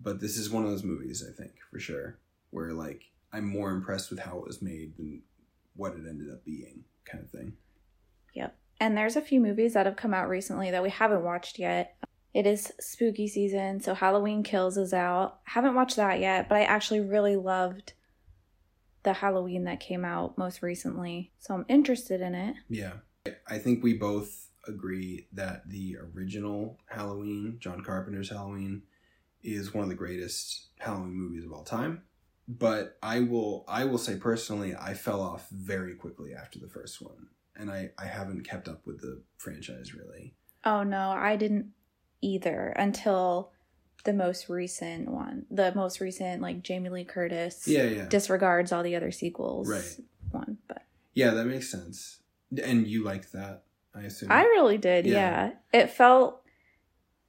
[0.00, 2.18] but this is one of those movies I think for sure
[2.50, 3.02] where like
[3.32, 5.22] I'm more impressed with how it was made than
[5.74, 7.54] what it ended up being, kind of thing.
[8.34, 8.56] Yep.
[8.80, 11.96] And there's a few movies that have come out recently that we haven't watched yet.
[12.34, 15.40] It is spooky season, so Halloween Kills is out.
[15.44, 17.92] Haven't watched that yet, but I actually really loved
[19.02, 21.32] the Halloween that came out most recently.
[21.38, 22.56] So I'm interested in it.
[22.68, 22.94] Yeah.
[23.46, 28.82] I think we both agree that the original Halloween, John Carpenter's Halloween,
[29.42, 32.02] is one of the greatest Halloween movies of all time.
[32.48, 37.00] But I will I will say personally, I fell off very quickly after the first
[37.00, 37.28] one.
[37.54, 40.34] And I, I haven't kept up with the franchise really.
[40.64, 41.72] Oh no, I didn't
[42.20, 43.52] either until
[44.04, 45.46] the most recent one.
[45.50, 48.06] The most recent like Jamie Lee Curtis Yeah, yeah.
[48.08, 50.00] disregards all the other sequels Right.
[50.32, 50.58] one.
[50.66, 50.82] But
[51.14, 52.20] Yeah, that makes sense.
[52.64, 53.64] And you liked that,
[53.94, 54.32] I assume.
[54.32, 55.52] I really did, Yeah.
[55.72, 55.80] yeah.
[55.80, 56.42] It felt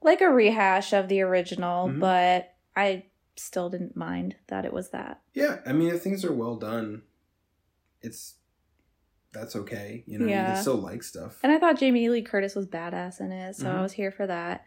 [0.02, 2.00] like a rehash of the original, Mhm.
[2.00, 3.06] but I
[3.36, 5.20] still didn't mind that it was that.
[5.32, 7.02] Yeah, I mean if things are well done,
[8.02, 8.34] it's
[9.32, 10.04] that's okay.
[10.06, 11.38] You know, you can still like stuff.
[11.42, 13.74] And I thought Jamie Lee Curtis was badass in it, so Mhm.
[13.74, 14.64] I was here for that.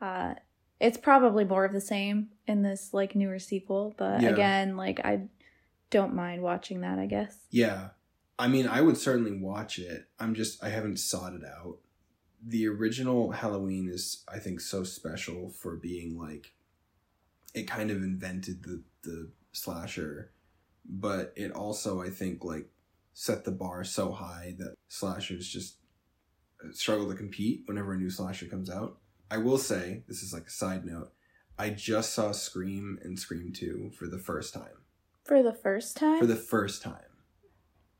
[0.00, 0.34] Uh
[0.80, 4.30] it's probably more of the same in this like newer sequel, but Yeah.
[4.30, 5.28] again, like I
[5.90, 7.46] don't mind watching that, I guess.
[7.50, 7.90] Yeah.
[8.38, 10.08] I mean, I would certainly watch it.
[10.20, 11.78] I'm just I haven't sought it out.
[12.44, 16.52] The original Halloween is I think so special for being like
[17.54, 20.32] it kind of invented the the slasher
[20.88, 22.66] but it also I think like
[23.12, 25.76] set the bar so high that slashers just
[26.64, 28.98] uh, struggle to compete whenever a new slasher comes out.
[29.28, 31.12] I will say, this is like a side note,
[31.58, 34.84] I just saw Scream and Scream 2 for the first time.
[35.24, 36.20] For the first time?
[36.20, 36.94] For the first time.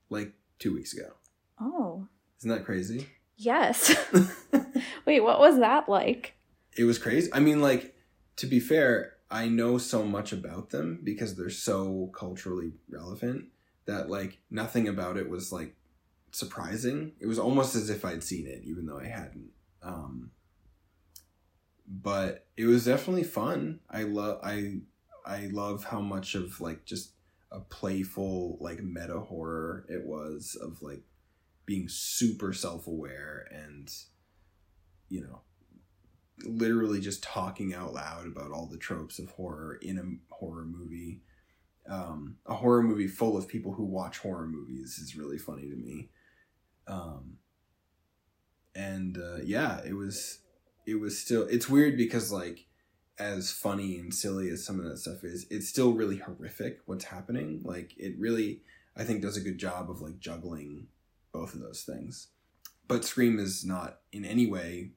[0.08, 1.14] Like two weeks ago.
[1.60, 2.06] Oh.
[2.38, 3.08] Isn't that crazy?
[3.36, 3.94] Yes.
[5.04, 6.36] Wait, what was that like?
[6.76, 7.28] It was crazy.
[7.34, 7.96] I mean, like,
[8.36, 13.46] to be fair, I know so much about them because they're so culturally relevant
[13.84, 15.76] that, like, nothing about it was, like,
[16.32, 17.12] surprising.
[17.20, 19.50] It was almost as if I'd seen it, even though I hadn't.
[19.82, 20.30] Um,
[21.88, 23.80] but it was definitely fun.
[23.90, 24.80] I love I
[25.24, 27.12] I love how much of like just
[27.50, 31.02] a playful like meta horror it was of like
[31.64, 33.90] being super self-aware and
[35.08, 35.40] you know
[36.44, 41.22] literally just talking out loud about all the tropes of horror in a horror movie.
[41.88, 45.76] Um, a horror movie full of people who watch horror movies is really funny to
[45.76, 46.10] me.
[46.86, 47.38] Um,
[48.78, 50.38] and uh, yeah it was
[50.86, 52.66] it was still it's weird because like
[53.18, 57.04] as funny and silly as some of that stuff is it's still really horrific what's
[57.04, 57.60] happening.
[57.64, 58.62] Like it really
[58.96, 60.86] i think does a good job of like juggling
[61.32, 62.28] both of those things.
[62.86, 64.92] But scream is not in any way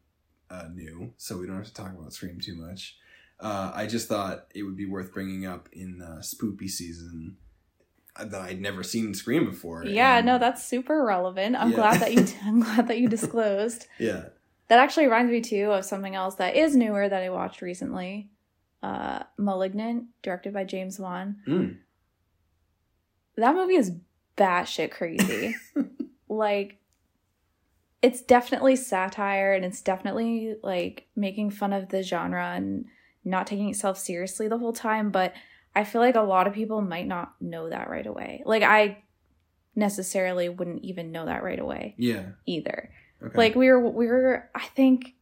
[0.52, 2.97] uh, new so we don't have to talk about scream too much
[3.39, 7.38] uh, i just thought it would be worth bringing up in uh, spoopy season
[8.20, 11.56] that i'd never seen scream before Yeah, and- no, that's super relevant.
[11.56, 11.76] I'm Yeah.
[11.78, 13.88] glad that you I'm glad that you disclosed.
[13.97, 14.26] yeah
[14.68, 18.30] That actually reminds me too of something else that is newer that I watched recently.
[18.84, 21.38] Uh Malignant, directed by James Wan.
[21.47, 21.78] Mm.
[23.38, 23.93] That movie is
[24.38, 25.56] batshit crazy.
[26.28, 26.81] like
[28.02, 32.86] it's definitely satire and it's definitely like making fun of the genre and
[33.24, 35.34] not taking itself seriously the whole time, but
[35.76, 38.41] I feel like a lot of people might not know that right away.
[38.45, 39.04] Like I
[39.76, 42.91] necessarily wouldn't even know that right away yeah either.
[43.24, 45.16] okay Like we were we were I think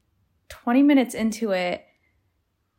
[0.48, 1.86] 20 minutes into it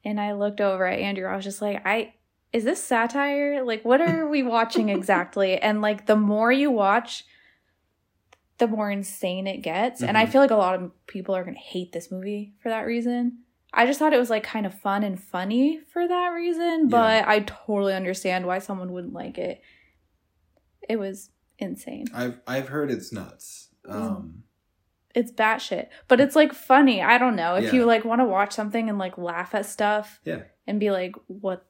[0.05, 1.29] and I looked over at Andrew.
[1.29, 2.15] I was just like, I
[2.53, 3.63] is this satire?
[3.63, 5.59] Like what are we watching exactly?
[5.59, 7.25] and like the more you watch
[8.61, 10.01] the more insane it gets.
[10.03, 10.29] And I Mhm.
[10.31, 13.41] feel like a lot of people are going to hate this movie for that reason.
[13.73, 17.27] I just thought it was like kind of fun and funny for that reason, but
[17.27, 19.61] I totally understand why someone wouldn't like it.
[20.89, 22.07] It was insane.
[22.15, 24.45] i've i've heard it's nuts um
[25.15, 27.03] it's batshit, but it's like funny.
[27.03, 27.73] I don't know if Yeah.
[27.73, 30.43] you like want to watch something and like laugh at stuff Yeah.
[30.69, 31.67] and be like, "What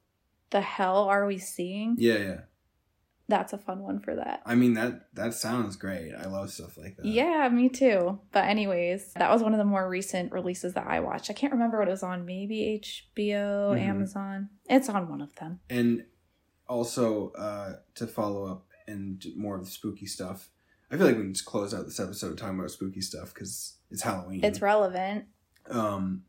[0.50, 2.40] the hell are we seeing?" yeah yeah
[3.30, 4.42] That's a fun one for that.
[4.44, 6.12] I mean that that sounds great.
[6.14, 7.06] I love stuff like that.
[7.06, 8.20] Yeah, me too.
[8.32, 11.30] But anyways, that was one of the more recent releases that I watched.
[11.30, 12.26] I can't remember what it was on.
[12.26, 13.80] Maybe HBO, Mhm.
[13.80, 14.48] Amazon.
[14.68, 15.60] It's on one of them.
[15.70, 16.04] And
[16.68, 20.50] also uh to follow up and more of the spooky stuff.
[20.90, 23.76] I feel like we can just close out this episode talking about spooky stuff because
[23.90, 24.42] it's Halloween.
[24.44, 25.26] It's relevant.
[25.70, 26.24] um,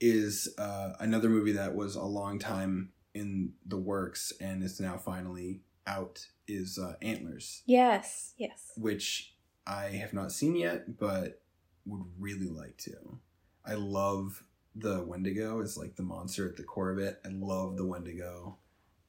[0.00, 4.96] is uh, another movie that was a long time in the works and is now
[4.98, 6.26] finally out.
[6.46, 8.72] Is uh, Antlers, Yes, yes.
[8.76, 9.34] which
[9.66, 11.40] I have not seen yet, but
[11.86, 13.18] would really like to.
[13.66, 14.42] I love
[14.74, 15.60] the Wendigo.
[15.60, 17.18] It's like the monster at the core of it.
[17.24, 18.58] I love the Wendigo.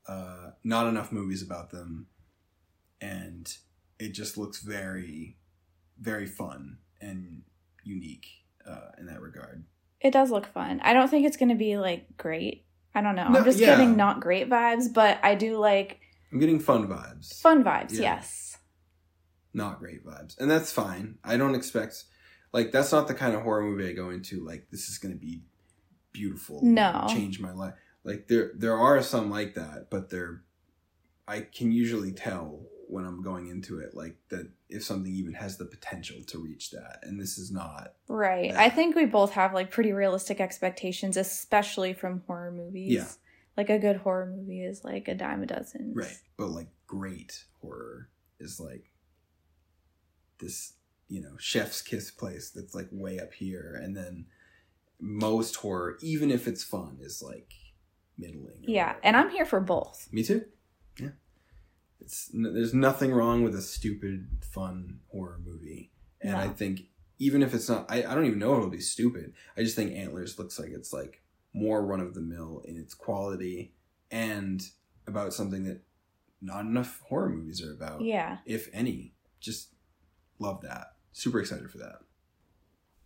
[0.08, 2.08] Uh, not enough movies about them,
[3.02, 3.54] and
[4.00, 5.38] it just looks very,
[6.00, 7.42] very fun and
[7.84, 8.28] unique
[8.70, 9.66] uh, in that regard.
[10.00, 10.80] It does look fun.
[10.84, 12.66] I don't think it's going to be like great.
[12.94, 13.28] I don't know.
[13.28, 13.68] No, I'm just yeah.
[13.68, 16.00] getting not great vibes, but I do like
[16.32, 17.40] I'm getting fun vibes.
[17.42, 17.94] fun vibes.
[17.94, 18.02] Yeah.
[18.02, 18.58] Yes.
[19.54, 22.04] not great vibes and that's fine i don't expect
[22.52, 25.14] like that's not the kind of horror movie i go into like this is going
[25.14, 25.42] to be
[26.12, 27.06] beautiful No.
[27.10, 27.74] change my life
[28.04, 30.42] like there there are some like that but they're
[31.28, 32.60] i can usually tell
[32.90, 36.72] when i'm going into it like that if something even has the potential to reach
[36.72, 38.52] that and this is not Right.
[38.52, 38.62] Yeah.
[38.62, 42.94] I think we both have like pretty realistic expectations, especially from horror movies.
[42.94, 43.08] Yeah.
[43.58, 45.94] Like a good horror movie is like a dime a dozen.
[45.96, 48.92] right but like great horror is like
[50.40, 50.74] this
[51.08, 54.26] you know chef's kiss place that's like way up here and then
[55.00, 57.54] most horror even if it's fun is like
[58.18, 58.88] middling Yeah.
[58.88, 59.00] whatever.
[59.04, 60.08] And I'm here for both.
[60.12, 60.44] me too
[61.00, 61.10] yeah
[62.02, 65.92] it's there's nothing wrong with a stupid fun horror movie
[66.22, 66.82] and i think
[67.20, 69.76] even if it's not I, I don't even know if it'll be stupid i just
[69.76, 71.22] think antlers looks like it's like
[71.56, 73.72] more run of the mill in its quality
[74.12, 74.62] and
[75.08, 75.82] about something that
[76.42, 78.40] not enough horror movies are about Yeah.
[78.46, 79.14] if any.
[79.40, 79.70] Just
[80.38, 80.88] love that.
[81.14, 82.00] Super excited for that.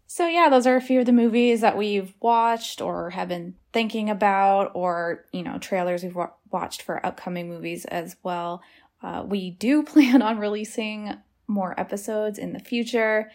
[0.08, 3.54] So, yeah, those are a few of the movies that we've watched or have been
[3.72, 8.64] thinking about, or, you know, trailers we've wa- watched for upcoming movies as well.
[9.04, 11.14] Uh, we do plan on releasing
[11.48, 13.30] more episodes in the future.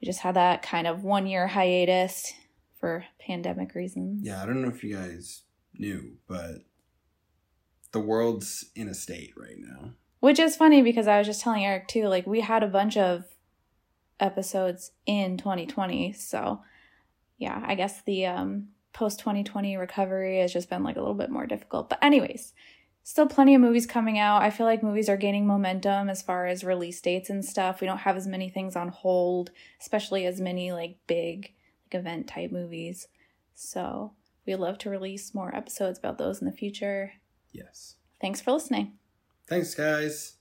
[0.00, 2.32] We just had that kind of one year hiatus
[2.84, 4.20] for pandemic reasons.
[4.22, 6.56] Yeah, I don't know if you guys knew, but
[7.92, 9.92] the world's in a state right now.
[10.20, 12.98] Which is funny because I was just telling Eric too, like we had a bunch
[12.98, 13.24] of
[14.20, 16.12] episodes in 2020.
[16.12, 16.60] So
[17.38, 21.30] yeah, I guess the um post 2020 recovery has just been like a little bit
[21.30, 21.88] more difficult.
[21.88, 22.52] But anyways,
[23.02, 24.42] still plenty of movies coming out.
[24.42, 27.80] I feel like movies are gaining momentum as far as release dates and stuff.
[27.80, 31.54] We don't have as many things on hold, especially as many like big
[31.94, 33.08] event type movies.
[33.54, 34.12] So,
[34.46, 37.12] we'd love to release more episodes about those in the future.
[37.52, 37.96] Yes.
[38.20, 38.94] Thanks for listening.
[39.46, 40.36] Thanks, guys.